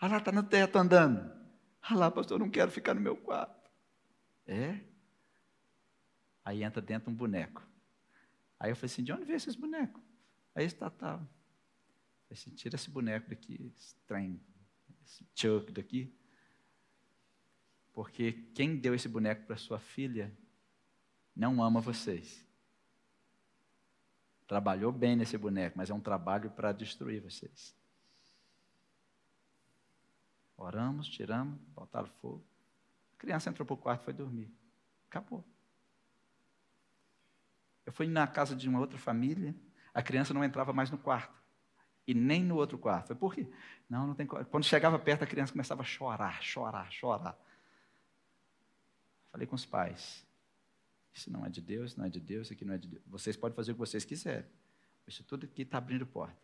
Ah 0.00 0.08
lá, 0.08 0.18
está 0.18 0.32
no 0.32 0.42
teto 0.42 0.76
andando. 0.76 1.32
Ah 1.80 1.94
lá, 1.94 2.10
pastor, 2.10 2.38
não 2.38 2.50
quero 2.50 2.70
ficar 2.70 2.94
no 2.94 3.00
meu 3.00 3.16
quarto. 3.16 3.70
É? 4.46 4.80
Aí 6.44 6.64
entra 6.64 6.82
dentro 6.82 7.10
um 7.10 7.14
boneco. 7.14 7.62
Aí 8.58 8.70
eu 8.70 8.76
falei 8.76 8.92
assim, 8.92 9.02
de 9.02 9.12
onde 9.12 9.24
veio 9.24 9.36
esses 9.36 9.54
bonecos? 9.54 10.02
Aí 10.54 10.64
está, 10.64 10.90
tá. 10.90 11.16
Falei 11.16 11.28
assim, 12.30 12.50
tira 12.50 12.74
esse 12.74 12.90
boneco 12.90 13.30
daqui, 13.30 13.72
estranho 13.76 14.40
esse 15.04 15.26
Chuck 15.34 15.70
daqui. 15.72 16.12
Porque 17.92 18.32
quem 18.54 18.76
deu 18.76 18.94
esse 18.94 19.08
boneco 19.08 19.46
para 19.46 19.56
sua 19.56 19.78
filha 19.78 20.32
não 21.34 21.62
ama 21.62 21.80
vocês. 21.80 22.46
Trabalhou 24.46 24.92
bem 24.92 25.16
nesse 25.16 25.36
boneco, 25.36 25.76
mas 25.76 25.90
é 25.90 25.94
um 25.94 26.00
trabalho 26.00 26.50
para 26.50 26.72
destruir 26.72 27.20
vocês. 27.20 27.74
Oramos, 30.56 31.08
tiramos, 31.08 31.58
botaram 31.68 32.08
fogo. 32.20 32.44
A 33.14 33.16
criança 33.18 33.50
entrou 33.50 33.66
para 33.66 33.74
o 33.74 33.78
quarto 33.78 34.02
e 34.02 34.04
foi 34.04 34.12
dormir. 34.12 34.50
Acabou. 35.08 35.44
Eu 37.84 37.92
fui 37.92 38.06
na 38.06 38.26
casa 38.26 38.54
de 38.54 38.68
uma 38.68 38.78
outra 38.78 38.98
família, 38.98 39.54
a 39.92 40.02
criança 40.02 40.32
não 40.32 40.44
entrava 40.44 40.72
mais 40.72 40.90
no 40.90 40.98
quarto 40.98 41.41
e 42.06 42.14
nem 42.14 42.42
no 42.42 42.56
outro 42.56 42.78
quarto. 42.78 43.08
Foi 43.08 43.16
por 43.16 43.34
quê? 43.34 43.46
Não, 43.88 44.06
não 44.06 44.14
tem. 44.14 44.26
Quando 44.26 44.64
chegava 44.64 44.98
perto, 44.98 45.22
a 45.22 45.26
criança 45.26 45.52
começava 45.52 45.82
a 45.82 45.84
chorar, 45.84 46.42
chorar, 46.42 46.90
chorar. 46.90 47.38
Falei 49.30 49.46
com 49.46 49.54
os 49.54 49.64
pais. 49.64 50.26
Isso 51.14 51.30
não 51.30 51.44
é 51.44 51.50
de 51.50 51.60
Deus, 51.60 51.94
não 51.94 52.04
é 52.04 52.08
de 52.08 52.20
Deus, 52.20 52.46
isso 52.46 52.54
aqui 52.54 52.64
não 52.64 52.74
é 52.74 52.78
de 52.78 52.88
Deus. 52.88 53.02
Vocês 53.06 53.36
podem 53.36 53.54
fazer 53.54 53.72
o 53.72 53.74
que 53.74 53.80
vocês 53.80 54.04
quiserem. 54.04 54.48
Isso 55.06 55.22
tudo 55.24 55.44
aqui 55.44 55.62
está 55.62 55.78
abrindo 55.78 56.06
porta. 56.06 56.36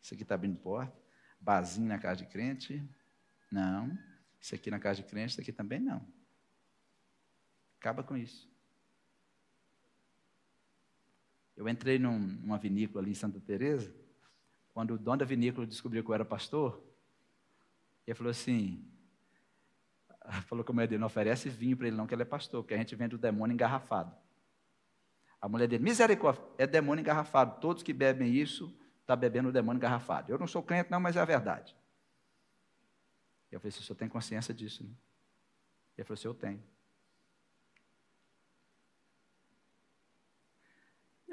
Isso 0.00 0.14
aqui 0.14 0.22
está 0.22 0.34
abrindo 0.34 0.56
porta. 0.58 0.96
Bazinho 1.40 1.88
na 1.88 1.98
casa 1.98 2.24
de 2.24 2.26
crente. 2.26 2.82
Não. 3.50 3.98
Isso 4.40 4.54
aqui 4.54 4.70
na 4.70 4.78
casa 4.78 5.02
de 5.02 5.08
crente, 5.08 5.32
isso 5.32 5.40
aqui 5.40 5.52
também 5.52 5.80
não. 5.80 6.06
Acaba 7.78 8.02
com 8.02 8.16
isso. 8.16 8.48
Eu 11.56 11.68
entrei 11.68 11.98
num, 11.98 12.18
numa 12.18 12.58
vinícola 12.58 13.02
ali 13.02 13.10
em 13.10 13.14
Santa 13.14 13.40
Teresa 13.40 13.92
quando 14.78 14.92
o 14.92 14.96
dono 14.96 15.16
da 15.16 15.24
vinícola 15.24 15.66
descobriu 15.66 16.04
que 16.04 16.08
eu 16.08 16.14
era 16.14 16.24
pastor, 16.24 16.80
ele 18.06 18.14
falou 18.14 18.30
assim, 18.30 18.88
falou 20.46 20.64
com 20.64 20.70
a 20.70 20.74
mulher 20.74 20.86
dele, 20.86 21.00
não 21.00 21.08
oferece 21.08 21.48
vinho 21.48 21.76
para 21.76 21.88
ele 21.88 21.96
não, 21.96 22.06
que 22.06 22.14
ele 22.14 22.22
é 22.22 22.24
pastor, 22.24 22.62
porque 22.62 22.74
a 22.74 22.76
gente 22.76 22.94
vende 22.94 23.16
o 23.16 23.18
demônio 23.18 23.54
engarrafado. 23.54 24.14
A 25.40 25.48
mulher 25.48 25.66
dele, 25.66 25.82
misericórdia, 25.82 26.44
é 26.56 26.64
demônio 26.64 27.02
engarrafado. 27.02 27.60
Todos 27.60 27.82
que 27.82 27.92
bebem 27.92 28.32
isso, 28.32 28.66
estão 29.00 29.06
tá 29.06 29.16
bebendo 29.16 29.48
o 29.48 29.52
demônio 29.52 29.78
engarrafado. 29.78 30.30
Eu 30.30 30.38
não 30.38 30.46
sou 30.46 30.62
crente 30.62 30.92
não, 30.92 31.00
mas 31.00 31.16
é 31.16 31.20
a 31.20 31.24
verdade. 31.24 31.76
Eu 33.50 33.58
falei, 33.58 33.72
se 33.72 33.80
o 33.80 33.82
senhor 33.82 33.96
tem 33.96 34.08
consciência 34.08 34.54
disso, 34.54 34.84
né? 34.84 34.94
Ele 35.96 36.04
falou, 36.04 36.16
se 36.16 36.28
eu 36.28 36.34
tenho. 36.34 36.62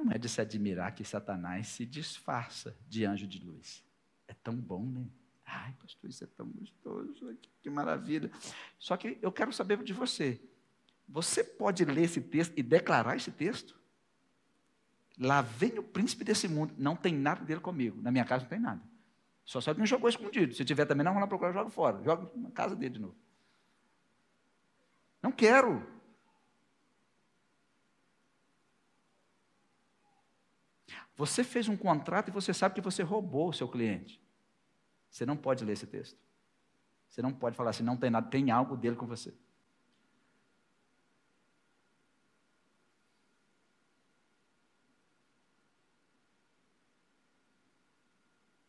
Não 0.05 0.11
é 0.11 0.19
de 0.19 0.29
se 0.29 0.39
admirar 0.39 0.93
que 0.93 1.03
Satanás 1.03 1.67
se 1.69 1.83
disfarça 1.83 2.77
de 2.87 3.03
anjo 3.05 3.25
de 3.25 3.43
luz. 3.43 3.83
É 4.27 4.35
tão 4.35 4.55
bom, 4.55 4.85
né? 4.85 5.03
Ai, 5.43 5.73
pastor, 5.81 6.07
isso 6.07 6.23
é 6.23 6.27
tão 6.27 6.47
gostoso, 6.47 7.35
que 7.59 7.69
maravilha. 7.71 8.29
Só 8.77 8.95
que 8.97 9.17
eu 9.19 9.31
quero 9.31 9.51
saber 9.51 9.81
de 9.83 9.93
você. 9.93 10.39
Você 11.09 11.43
pode 11.43 11.83
ler 11.85 12.03
esse 12.03 12.21
texto 12.21 12.53
e 12.55 12.61
declarar 12.61 13.15
esse 13.15 13.31
texto? 13.31 13.75
Lá 15.17 15.41
vem 15.41 15.79
o 15.79 15.83
príncipe 15.83 16.23
desse 16.23 16.47
mundo, 16.47 16.75
não 16.77 16.95
tem 16.95 17.15
nada 17.15 17.43
dele 17.43 17.59
comigo. 17.59 17.99
Na 17.99 18.11
minha 18.11 18.25
casa 18.25 18.43
não 18.43 18.49
tem 18.49 18.59
nada. 18.59 18.81
Só 19.43 19.59
que 19.59 19.79
não 19.79 19.87
jogou 19.87 20.07
escondido. 20.07 20.53
Se 20.53 20.63
tiver 20.63 20.85
também, 20.85 21.03
não, 21.03 21.13
vamos 21.13 21.21
lá 21.21 21.27
procurar, 21.27 21.51
joga 21.51 21.71
fora. 21.71 22.03
Joga 22.03 22.29
na 22.35 22.51
casa 22.51 22.75
dele 22.75 22.93
de 22.93 22.99
novo. 22.99 23.15
Não 25.23 25.31
quero. 25.31 25.94
Você 31.15 31.43
fez 31.43 31.69
um 31.69 31.77
contrato 31.77 32.29
e 32.29 32.31
você 32.31 32.53
sabe 32.53 32.75
que 32.75 32.81
você 32.81 33.01
roubou 33.01 33.49
o 33.49 33.53
seu 33.53 33.67
cliente. 33.67 34.21
Você 35.09 35.25
não 35.25 35.37
pode 35.37 35.63
ler 35.63 35.73
esse 35.73 35.87
texto. 35.87 36.19
Você 37.07 37.21
não 37.21 37.31
pode 37.31 37.55
falar 37.55 37.69
assim, 37.69 37.83
não 37.83 37.95
tem 37.95 38.09
nada, 38.09 38.29
tem 38.29 38.51
algo 38.51 38.75
dele 38.75 38.97
com 38.97 39.05
você. 39.05 39.33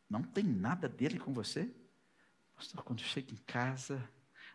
Não 0.09 0.23
tem 0.23 0.45
nada 0.45 0.89
dele 0.89 1.19
com 1.19 1.33
você? 1.35 1.75
Pastor, 2.55 2.83
quando 2.85 3.01
chega 3.01 3.33
em 3.33 3.37
casa, 3.39 4.09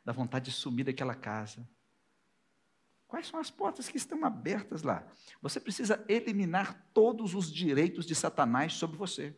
dá 0.06 0.14
vontade 0.14 0.46
de 0.46 0.52
sumir 0.52 0.86
daquela 0.86 1.14
casa. 1.14 1.68
Quais 3.12 3.28
são 3.28 3.41
as 3.41 3.52
portas 3.52 3.89
que 3.89 3.97
estão 3.97 4.24
abertas 4.24 4.84
lá? 4.84 5.06
Você 5.41 5.60
precisa 5.60 6.02
eliminar 6.08 6.88
todos 6.93 7.36
os 7.36 7.52
direitos 7.52 8.06
de 8.06 8.15
Satanás 8.15 8.71
sobre 8.71 8.95
você. 8.95 9.36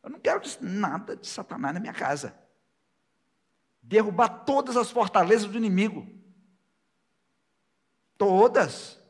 Eu 0.00 0.10
não 0.10 0.20
quero 0.20 0.40
nada 0.60 1.16
de 1.16 1.26
Satanás 1.26 1.74
na 1.74 1.80
minha 1.80 1.92
casa. 1.92 2.40
Derrubar 3.82 4.44
todas 4.44 4.76
as 4.76 4.92
fortalezas 4.92 5.50
do 5.50 5.58
inimigo. 5.58 6.08
Todas. 8.16 9.02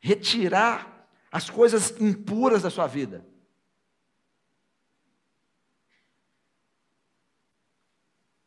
Retirar 0.00 1.06
as 1.30 1.50
coisas 1.50 1.90
impuras 2.00 2.62
da 2.62 2.70
sua 2.70 2.86
vida. 2.86 3.28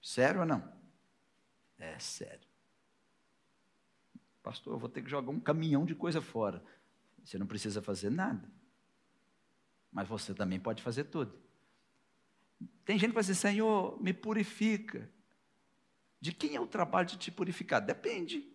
Sério 0.02 0.40
ou 0.40 0.46
não? 0.48 0.79
É 1.80 1.98
sério. 1.98 2.48
Pastor, 4.44 4.74
eu 4.74 4.80
vou 4.80 4.90
ter 4.90 5.02
que 5.02 5.10
jogar 5.10 5.32
um 5.32 5.40
caminhão 5.40 5.86
de 5.86 5.96
coisa 5.96 6.22
fora. 6.22 6.64
Você 7.24 7.38
não 7.38 7.48
precisa 7.48 7.82
fazer 7.82 8.10
nada. 8.10 8.52
Mas 9.92 10.08
você 10.08 10.34
também 10.34 10.60
pode 10.60 10.84
fazer 10.84 11.06
tudo. 11.06 11.42
Tem 12.84 13.00
gente 13.00 13.10
que 13.10 13.16
vai 13.16 13.24
dizer, 13.24 13.36
Senhor, 13.36 14.02
me 14.02 14.14
purifica. 14.14 15.10
De 16.20 16.34
quem 16.34 16.56
é 16.56 16.60
o 16.60 16.68
trabalho 16.68 17.08
de 17.08 17.18
te 17.18 17.32
purificar? 17.32 17.82
Depende. 17.82 18.46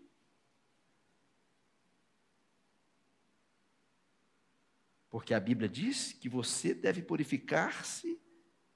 Porque 5.09 5.33
a 5.33 5.41
Bíblia 5.41 5.69
diz 5.69 6.13
que 6.13 6.29
você 6.29 6.75
deve 6.75 7.01
purificar-se 7.01 8.21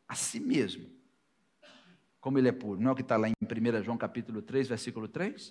a 0.07 0.15
si 0.15 0.41
mesmo 0.41 0.98
como 2.21 2.39
ele 2.39 2.49
é 2.49 2.53
puro. 2.53 2.81
Não 2.81 2.91
é 2.91 2.93
o 2.93 2.97
que 2.97 3.03
está 3.03 3.17
lá 3.17 3.29
em 3.29 3.35
1 3.41 3.83
João 3.83 3.97
capítulo 3.97 4.43
3, 4.43 4.69
versículo 4.69 5.09
3? 5.09 5.51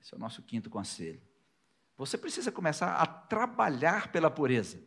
Esse 0.00 0.14
é 0.14 0.16
o 0.16 0.20
nosso 0.20 0.42
quinto 0.42 0.70
conselho. 0.70 1.20
Você 1.96 2.16
precisa 2.16 2.52
começar 2.52 2.94
a 2.94 3.06
trabalhar 3.06 4.12
pela 4.12 4.30
pureza. 4.30 4.80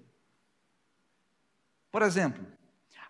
Por 1.92 2.02
exemplo, 2.02 2.46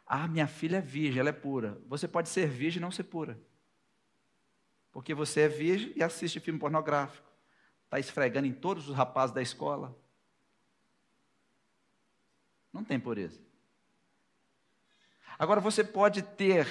ah, 0.05 0.27
minha 0.27 0.47
filha 0.47 0.77
é 0.77 0.81
virgem, 0.81 1.19
ela 1.19 1.29
é 1.29 1.34
pura. 1.34 1.79
Você 1.88 2.07
pode 2.07 2.27
ser 2.27 2.47
virgem 2.47 2.79
e 2.79 2.81
não 2.81 2.91
ser 2.91 3.03
pura. 3.03 3.39
Porque 4.91 5.13
você 5.13 5.41
é 5.41 5.47
virgem 5.47 5.93
e 5.95 6.03
assiste 6.03 6.39
filme 6.39 6.60
pornográfico. 6.60 7.29
Está 7.86 7.99
esfregando 7.99 8.47
em 8.47 8.53
todos 8.53 8.89
os 8.89 8.95
rapazes 8.95 9.34
da 9.34 9.41
escola. 9.41 9.97
Não 12.73 12.84
tem 12.84 12.99
pureza. 12.99 13.39
Agora 15.41 15.60
você 15.60 15.84
pode 15.84 16.21
ter 16.21 16.67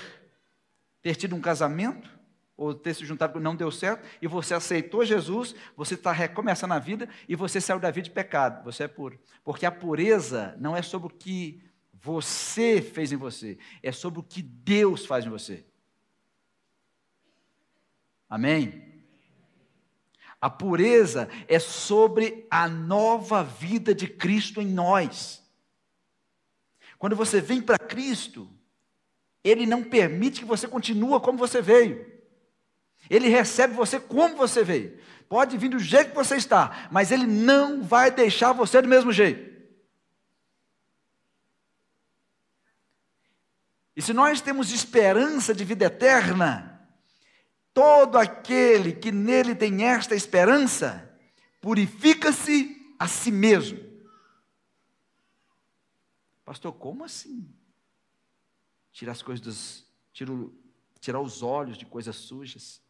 ter 1.02 1.16
tido 1.16 1.35
um 1.35 1.40
casamento 1.40 2.09
ou 2.56 2.72
ter 2.72 2.94
se 2.94 3.04
juntado 3.04 3.40
não 3.40 3.56
deu 3.56 3.68
certo 3.68 4.06
e 4.22 4.28
você 4.28 4.54
aceitou 4.54 5.04
Jesus, 5.04 5.56
você 5.76 5.94
está 5.94 6.12
recomeçando 6.12 6.72
a 6.74 6.78
vida 6.78 7.09
e 7.28 7.35
você 7.35 7.61
saiu 7.61 7.80
da 7.80 7.90
vida 7.90 8.04
de 8.04 8.12
pecado. 8.12 8.62
Você 8.62 8.85
é 8.85 8.87
puro, 8.87 9.18
porque 9.42 9.66
a 9.66 9.72
pureza 9.72 10.54
não 10.61 10.76
é 10.76 10.83
sobre 10.83 11.09
o 11.09 11.16
que 11.16 11.68
você 11.92 12.80
fez 12.80 13.11
em 13.11 13.16
você, 13.16 13.59
é 13.83 13.90
sobre 13.90 14.20
o 14.20 14.22
que 14.22 14.40
Deus 14.40 15.04
faz 15.04 15.26
em 15.26 15.30
você. 15.30 15.66
Amém? 18.28 19.02
A 20.40 20.48
pureza 20.48 21.28
é 21.48 21.59
sobre 21.59 22.46
a 22.48 22.68
nova 22.68 23.42
vida 23.42 23.92
de 23.92 24.06
Cristo 24.06 24.61
em 24.61 24.66
nós. 24.68 25.42
Quando 27.00 27.16
você 27.16 27.40
vem 27.40 27.61
para 27.61 27.76
Cristo, 27.76 28.48
Ele 29.42 29.66
não 29.66 29.83
permite 29.83 30.40
que 30.40 30.46
você 30.46 30.68
continue 30.68 31.20
como 31.20 31.38
você 31.38 31.62
veio. 31.62 32.07
Ele 33.09 33.29
recebe 33.29 33.74
você 33.74 33.98
como 33.98 34.37
você 34.37 34.62
veio. 34.62 34.98
Pode 35.29 35.57
vir 35.57 35.68
do 35.68 35.79
jeito 35.79 36.11
que 36.11 36.16
você 36.16 36.37
está, 36.37 36.88
mas 36.90 37.11
Ele 37.11 37.26
não 37.26 37.83
vai 37.83 38.11
deixar 38.11 38.53
você 38.53 38.83
do 38.83 38.88
mesmo 38.88 39.12
jeito. 39.12 39.50
E 43.96 44.03
se 44.03 44.12
nós 44.12 44.40
temos 44.40 44.72
esperança 44.72 45.55
de 45.55 45.64
vida 45.64 45.87
eterna, 45.87 46.70
Todo 47.72 48.18
aquele 48.18 48.92
que 48.92 49.12
nele 49.12 49.55
tem 49.55 49.85
esta 49.85 50.14
esperança, 50.14 51.09
purifica-se 51.61 52.94
a 52.98 53.07
si 53.07 53.31
mesmo. 53.31 53.79
Pastor, 56.44 56.72
como 56.72 57.05
assim? 57.05 57.48
Tirar 58.92 59.12
as 59.12 59.22
coisas 59.22 59.44
dos, 59.44 59.87
tirar, 61.00 61.20
os 61.20 61.42
olhos 61.42 61.79
de 61.79 61.87
coisas 61.87 62.16
sujas. 62.16 62.83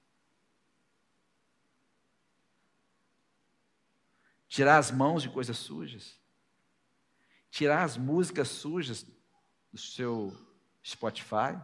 Tirar 4.48 4.78
as 4.78 4.90
mãos 4.90 5.22
de 5.22 5.28
coisas 5.28 5.56
sujas. 5.56 6.18
Tirar 7.50 7.84
as 7.84 7.96
músicas 7.96 8.48
sujas 8.48 9.06
do 9.72 9.78
seu 9.78 10.36
Spotify 10.84 11.60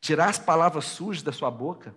tirar 0.00 0.28
as 0.28 0.38
palavras 0.38 0.86
sujas 0.86 1.22
da 1.22 1.32
sua 1.32 1.50
boca, 1.50 1.94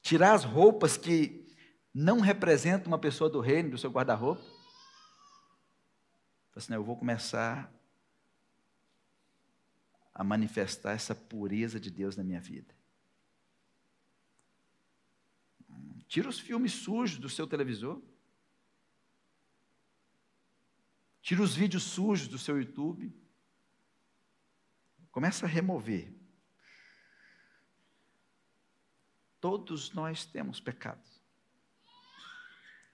tirar 0.00 0.32
as 0.32 0.44
roupas 0.44 0.96
que 0.96 1.46
não 1.94 2.20
representam 2.20 2.88
uma 2.88 2.98
pessoa 2.98 3.28
do 3.28 3.38
reino, 3.38 3.70
do 3.70 3.78
seu 3.78 3.90
guarda-roupa. 3.90 4.42
Assim, 6.54 6.74
eu 6.74 6.84
vou 6.84 6.96
começar 6.96 7.72
a 10.14 10.22
manifestar 10.22 10.92
essa 10.92 11.14
pureza 11.14 11.80
de 11.80 11.90
Deus 11.90 12.16
na 12.16 12.22
minha 12.22 12.40
vida. 12.40 12.74
Tira 16.06 16.28
os 16.28 16.38
filmes 16.38 16.72
sujos 16.72 17.18
do 17.18 17.30
seu 17.30 17.46
televisor. 17.46 18.02
Tira 21.22 21.42
os 21.42 21.54
vídeos 21.54 21.84
sujos 21.84 22.28
do 22.28 22.38
seu 22.38 22.58
YouTube. 22.58 23.16
Começa 25.10 25.46
a 25.46 25.48
remover. 25.48 26.12
Todos 29.40 29.92
nós 29.92 30.26
temos 30.26 30.60
pecados. 30.60 31.22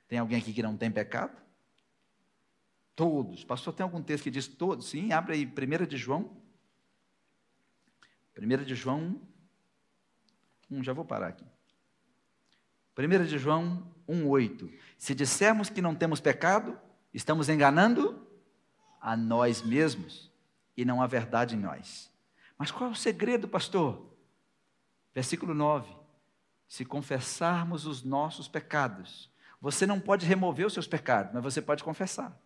Tem 0.07 0.18
alguém 0.18 0.38
aqui 0.38 0.53
que 0.53 0.62
não 0.62 0.77
tem 0.77 0.90
pecado? 0.90 1.48
Todos. 2.99 3.45
Pastor, 3.45 3.73
tem 3.73 3.85
algum 3.85 4.03
texto 4.03 4.25
que 4.25 4.31
diz 4.33 4.49
todos? 4.49 4.89
Sim, 4.89 5.13
abre 5.13 5.35
aí, 5.35 5.47
1 5.47 5.87
de 5.87 5.97
João. 5.97 6.37
1 8.37 8.65
de 8.65 8.75
João 8.75 9.21
Hum, 10.69 10.83
já 10.83 10.93
vou 10.93 11.05
parar 11.05 11.29
aqui. 11.29 11.45
1 12.99 13.25
de 13.25 13.39
João 13.39 13.89
1,8. 14.09 14.77
Se 14.99 15.15
dissermos 15.15 15.71
que 15.71 15.81
não 15.81 15.95
temos 15.95 16.21
pecado, 16.21 16.77
estamos 17.15 17.49
enganando 17.49 18.27
a 19.01 19.17
nós 19.17 19.63
mesmos 19.63 20.29
e 20.77 20.85
não 20.85 21.01
há 21.01 21.07
verdade 21.07 21.55
em 21.55 21.61
nós. 21.61 22.13
Mas 22.59 22.73
qual 22.73 22.91
é 22.91 22.93
o 22.93 22.97
segredo, 22.97 23.47
pastor? 23.47 24.13
Versículo 25.15 25.55
9: 25.55 25.89
Se 26.67 26.85
confessarmos 26.85 27.87
os 27.87 28.03
nossos 28.03 28.49
pecados, 28.49 29.31
você 29.61 29.87
não 29.87 30.01
pode 30.01 30.27
remover 30.27 30.67
os 30.67 30.73
seus 30.73 30.89
pecados, 30.89 31.33
mas 31.33 31.45
você 31.45 31.63
pode 31.63 31.85
confessar. 31.85 32.37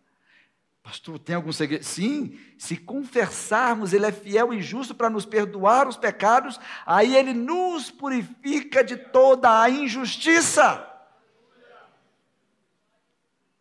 Pastor, 0.83 1.17
tem 1.17 1.35
algum 1.35 1.53
segredo? 1.53 1.83
Sim, 1.83 2.37
se 2.57 2.75
confessarmos, 2.75 3.93
Ele 3.93 4.05
é 4.05 4.11
fiel 4.11 4.53
e 4.53 4.61
justo 4.61 4.93
para 4.93 5.09
nos 5.09 5.25
perdoar 5.25 5.87
os 5.87 5.95
pecados, 5.95 6.59
aí 6.85 7.15
Ele 7.15 7.33
nos 7.33 7.89
purifica 7.89 8.83
de 8.83 8.97
toda 8.97 9.61
a 9.61 9.69
injustiça. 9.69 10.85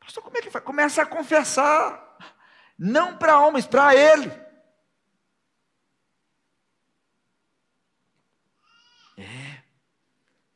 Pastor, 0.01 0.25
como 0.25 0.37
é 0.37 0.43
que 0.43 0.51
faz? 0.51 0.65
Começa 0.65 1.03
a 1.03 1.07
confessar, 1.07 2.19
não 2.77 3.17
para 3.17 3.39
homens, 3.39 3.69
para 3.69 3.95
Ele. 3.95 4.43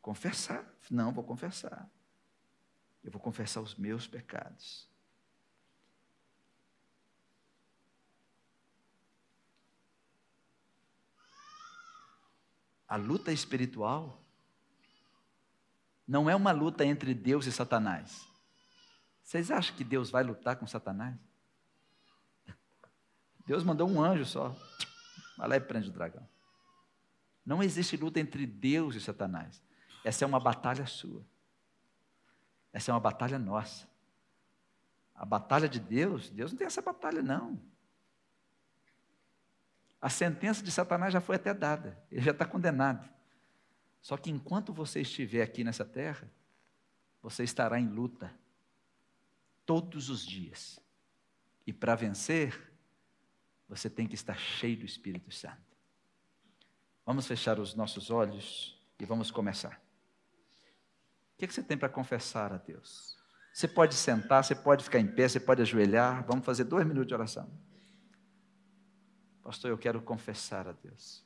Confessar. 0.03 0.65
Não, 0.91 1.13
vou 1.13 1.25
confessar. 1.25 1.89
Eu 3.03 3.11
vou 3.11 3.21
confessar 3.21 3.61
os 3.61 3.75
meus 3.75 4.07
pecados. 4.07 4.89
A 12.89 12.97
luta 12.97 13.33
espiritual 13.33 14.23
não 16.07 16.31
é 16.31 16.37
uma 16.37 16.53
luta 16.53 16.85
entre 16.85 17.13
Deus 17.15 17.47
e 17.47 17.53
Satanás. 17.53 18.27
Vocês 19.23 19.51
acham 19.51 19.75
que 19.77 19.83
Deus 19.83 20.09
vai 20.09 20.23
lutar 20.23 20.57
com 20.57 20.67
Satanás? 20.67 21.17
Deus 23.45 23.65
mandou 23.65 23.89
um 23.89 24.03
anjo 24.03 24.25
só. 24.25 24.55
Vai 25.37 25.49
lá 25.49 25.57
e 25.57 25.61
prende 25.61 25.89
o 25.89 25.93
dragão. 25.93 26.27
Não 27.45 27.63
existe 27.63 27.97
luta 27.97 28.21
entre 28.21 28.47
Deus 28.47 28.95
e 28.95 29.01
Satanás. 29.01 29.63
Essa 30.05 30.25
é 30.25 30.27
uma 30.27 30.41
batalha 30.41 30.87
sua. 30.87 31.25
Essa 32.73 32.91
é 32.91 32.95
uma 32.95 33.01
batalha 33.01 33.39
nossa. 33.39 33.89
A 35.15 35.25
batalha 35.25 35.69
de 35.69 35.81
Deus, 35.81 36.29
Deus 36.29 36.53
não 36.53 36.59
tem 36.59 36.67
essa 36.67 36.83
batalha, 36.83 37.23
não. 37.23 37.59
A 40.01 40.09
sentença 40.09 40.63
de 40.63 40.71
Satanás 40.71 41.13
já 41.13 41.21
foi 41.21 41.37
até 41.37 41.55
dada, 41.55 41.99
ele 42.11 42.23
já 42.23 42.33
está 42.33 42.45
condenado. 42.45 43.09
Só 44.01 44.17
que 44.17 44.31
enquanto 44.31 44.73
você 44.73 45.01
estiver 45.01 45.43
aqui 45.43 45.65
nessa 45.65 45.85
terra, 45.85 46.31
você 47.21 47.43
estará 47.43 47.81
em 47.81 47.89
luta 47.89 48.33
todos 49.65 50.09
os 50.09 50.25
dias. 50.25 50.79
E 51.67 51.73
para 51.73 51.97
vencer, 51.97 52.73
você 53.69 53.91
tem 53.91 54.07
que 54.07 54.15
estar 54.15 54.39
cheio 54.39 54.79
do 54.79 54.85
Espírito 54.85 55.33
Santo. 55.33 55.77
Vamos 57.05 57.27
fechar 57.27 57.59
os 57.59 57.75
nossos 57.75 58.11
olhos 58.11 58.81
e 58.99 59.05
vamos 59.05 59.31
começar. 59.31 59.81
O 61.35 61.39
que 61.39 61.47
você 61.47 61.63
tem 61.63 61.77
para 61.77 61.89
confessar 61.89 62.53
a 62.53 62.57
Deus? 62.57 63.17
Você 63.53 63.67
pode 63.67 63.95
sentar, 63.95 64.45
você 64.45 64.55
pode 64.55 64.85
ficar 64.85 65.01
em 65.01 65.07
pé, 65.07 65.29
você 65.29 65.41
pode 65.41 65.63
ajoelhar. 65.63 66.25
Vamos 66.27 66.45
fazer 66.45 66.65
dois 66.65 66.87
minutos 66.87 67.09
de 67.09 67.15
oração. 67.15 67.51
Pastor, 69.47 69.71
eu 69.71 69.79
quero 69.79 70.03
confessar 70.03 70.67
a 70.67 70.73
Deus. 70.73 71.25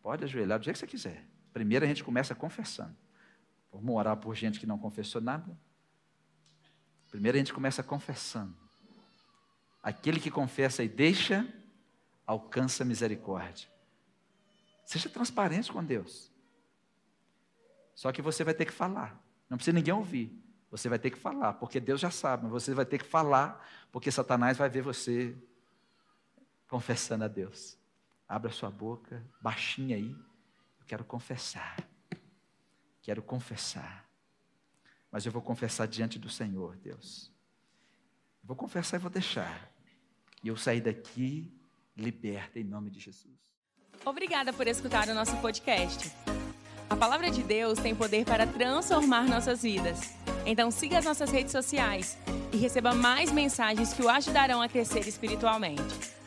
Pode 0.00 0.24
ajoelhar 0.24 0.58
do 0.58 0.64
jeito 0.64 0.76
que 0.76 0.80
você 0.80 0.86
quiser. 0.86 1.28
Primeiro 1.52 1.84
a 1.84 1.88
gente 1.88 2.02
começa 2.02 2.34
confessando. 2.34 2.96
Vamos 3.70 3.94
orar 3.94 4.16
por 4.16 4.34
gente 4.34 4.58
que 4.58 4.64
não 4.64 4.78
confessou 4.78 5.20
nada. 5.20 5.54
Primeiro 7.10 7.36
a 7.36 7.40
gente 7.40 7.52
começa 7.52 7.82
confessando. 7.82 8.56
Aquele 9.82 10.18
que 10.18 10.30
confessa 10.30 10.82
e 10.82 10.88
deixa, 10.88 11.46
alcança 12.26 12.86
misericórdia. 12.86 13.68
Seja 14.86 15.10
transparente 15.10 15.70
com 15.70 15.84
Deus. 15.84 16.32
Só 17.94 18.10
que 18.12 18.22
você 18.22 18.42
vai 18.42 18.54
ter 18.54 18.64
que 18.64 18.72
falar. 18.72 19.22
Não 19.46 19.58
precisa 19.58 19.74
ninguém 19.74 19.92
ouvir. 19.92 20.42
Você 20.70 20.88
vai 20.88 20.98
ter 20.98 21.10
que 21.10 21.18
falar, 21.18 21.52
porque 21.52 21.78
Deus 21.78 22.00
já 22.00 22.10
sabe, 22.10 22.44
mas 22.44 22.52
você 22.52 22.72
vai 22.72 22.86
ter 22.86 22.96
que 22.96 23.04
falar, 23.04 23.62
porque 23.92 24.10
Satanás 24.10 24.56
vai 24.56 24.70
ver 24.70 24.80
você 24.80 25.36
confessando 26.72 27.24
a 27.24 27.28
Deus. 27.28 27.76
Abra 28.26 28.50
sua 28.50 28.70
boca, 28.70 29.22
baixinha 29.42 29.94
aí. 29.94 30.08
Eu 30.80 30.86
quero 30.86 31.04
confessar. 31.04 31.86
Quero 33.02 33.22
confessar. 33.22 34.08
Mas 35.10 35.26
eu 35.26 35.30
vou 35.30 35.42
confessar 35.42 35.86
diante 35.86 36.18
do 36.18 36.30
Senhor, 36.30 36.74
Deus. 36.76 37.30
Eu 38.42 38.46
vou 38.46 38.56
confessar 38.56 38.96
e 38.96 39.00
vou 39.00 39.10
deixar. 39.10 39.70
E 40.42 40.48
eu 40.48 40.56
sair 40.56 40.80
daqui 40.80 41.52
liberta 41.94 42.58
em 42.58 42.64
nome 42.64 42.90
de 42.90 43.00
Jesus. 43.00 43.34
Obrigada 44.02 44.50
por 44.50 44.66
escutar 44.66 45.06
o 45.10 45.14
nosso 45.14 45.36
podcast. 45.42 46.10
A 46.88 46.96
palavra 46.96 47.30
de 47.30 47.42
Deus 47.42 47.78
tem 47.80 47.94
poder 47.94 48.24
para 48.24 48.46
transformar 48.46 49.28
nossas 49.28 49.62
vidas. 49.62 50.14
Então 50.46 50.70
siga 50.70 50.98
as 50.98 51.04
nossas 51.04 51.30
redes 51.30 51.52
sociais 51.52 52.16
e 52.50 52.56
receba 52.56 52.94
mais 52.94 53.30
mensagens 53.30 53.92
que 53.92 54.02
o 54.02 54.08
ajudarão 54.08 54.62
a 54.62 54.70
crescer 54.70 55.06
espiritualmente. 55.06 56.21